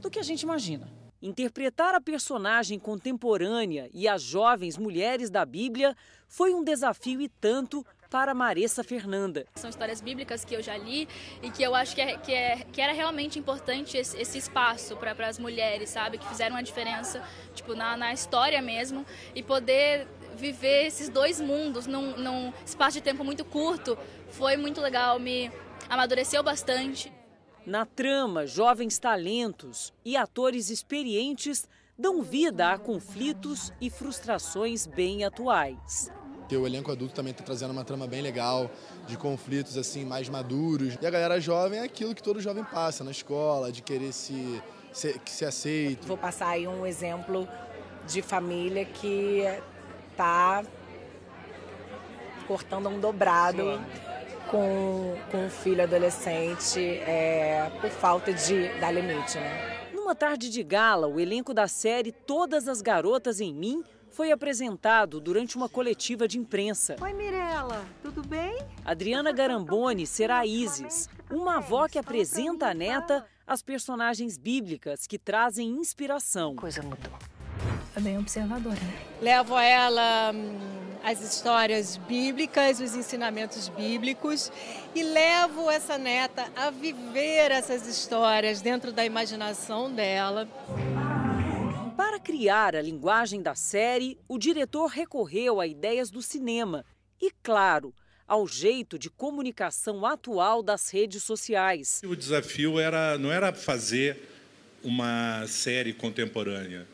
[0.00, 0.90] do que a gente imagina.
[1.20, 5.94] Interpretar a personagem contemporânea e as jovens mulheres da Bíblia
[6.26, 9.46] foi um desafio e tanto para Maressa Fernanda.
[9.54, 11.08] São histórias bíblicas que eu já li
[11.42, 14.96] e que eu acho que, é, que, é, que era realmente importante esse, esse espaço
[14.96, 16.18] para as mulheres, sabe?
[16.18, 17.22] Que fizeram uma diferença
[17.54, 19.04] tipo, na, na história mesmo
[19.34, 20.06] e poder
[20.36, 23.98] viver esses dois mundos num, num espaço de tempo muito curto
[24.30, 25.50] foi muito legal, me
[25.88, 27.12] amadureceu bastante.
[27.66, 36.10] Na trama, jovens talentos e atores experientes dão vida a conflitos e frustrações bem atuais.
[36.56, 38.70] O elenco adulto também está trazendo uma trama bem legal,
[39.06, 40.96] de conflitos assim mais maduros.
[41.00, 44.62] E a galera jovem é aquilo que todo jovem passa na escola, de querer se,
[44.92, 46.06] se, que se aceito.
[46.06, 47.48] Vou passar aí um exemplo
[48.06, 49.42] de família que
[50.10, 50.64] está
[52.46, 53.78] cortando um dobrado
[54.50, 59.90] com, com um filho adolescente é, por falta de dar limite, né?
[59.92, 65.20] Numa tarde de gala, o elenco da série Todas as Garotas em Mim foi apresentado
[65.20, 66.96] durante uma coletiva de imprensa.
[67.00, 68.58] Oi, Mirella, tudo bem?
[68.84, 75.68] Adriana Garamboni será Isis, uma avó que apresenta à neta as personagens bíblicas que trazem
[75.70, 76.54] inspiração.
[76.54, 77.12] Coisa mudou.
[77.96, 78.98] É bem observadora, né?
[79.20, 80.58] Levo a ela hum,
[81.02, 84.52] as histórias bíblicas, os ensinamentos bíblicos
[84.94, 90.46] e levo essa neta a viver essas histórias dentro da imaginação dela.
[91.98, 96.84] Para criar a linguagem da série, o diretor recorreu a ideias do cinema
[97.20, 97.92] e, claro,
[98.24, 102.00] ao jeito de comunicação atual das redes sociais.
[102.04, 104.16] O desafio era não era fazer
[104.80, 106.86] uma série contemporânea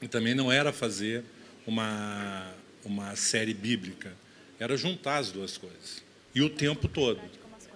[0.00, 1.22] e também não era fazer
[1.66, 2.50] uma
[2.82, 4.10] uma série bíblica,
[4.58, 6.02] era juntar as duas coisas.
[6.34, 7.20] E o tempo todo.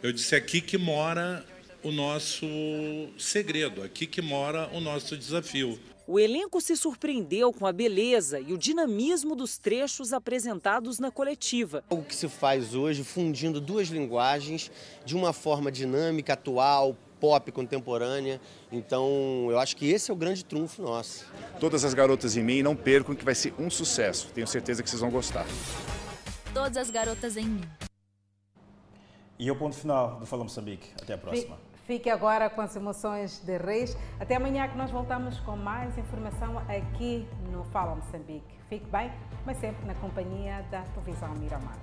[0.02, 1.44] Eu disse aqui que mora
[1.82, 2.46] o nosso
[3.18, 5.78] segredo, aqui que mora o nosso desafio.
[6.06, 11.82] O elenco se surpreendeu com a beleza e o dinamismo dos trechos apresentados na coletiva.
[11.88, 14.70] O que se faz hoje fundindo duas linguagens
[15.02, 18.38] de uma forma dinâmica, atual, pop contemporânea.
[18.70, 21.24] Então, eu acho que esse é o grande trunfo nosso.
[21.58, 24.28] Todas as garotas em mim, não percam que vai ser um sucesso.
[24.34, 25.46] Tenho certeza que vocês vão gostar.
[26.52, 27.64] Todas as garotas em mim.
[29.38, 30.90] E é o ponto final do Fala Moçambique.
[31.00, 31.58] Até a próxima.
[31.86, 33.96] Fique agora com as emoções de Reis.
[34.18, 38.58] Até amanhã que nós voltamos com mais informação aqui no Fala Moçambique.
[38.70, 39.12] Fique bem,
[39.44, 41.76] mas sempre na companhia da televisão Miramar.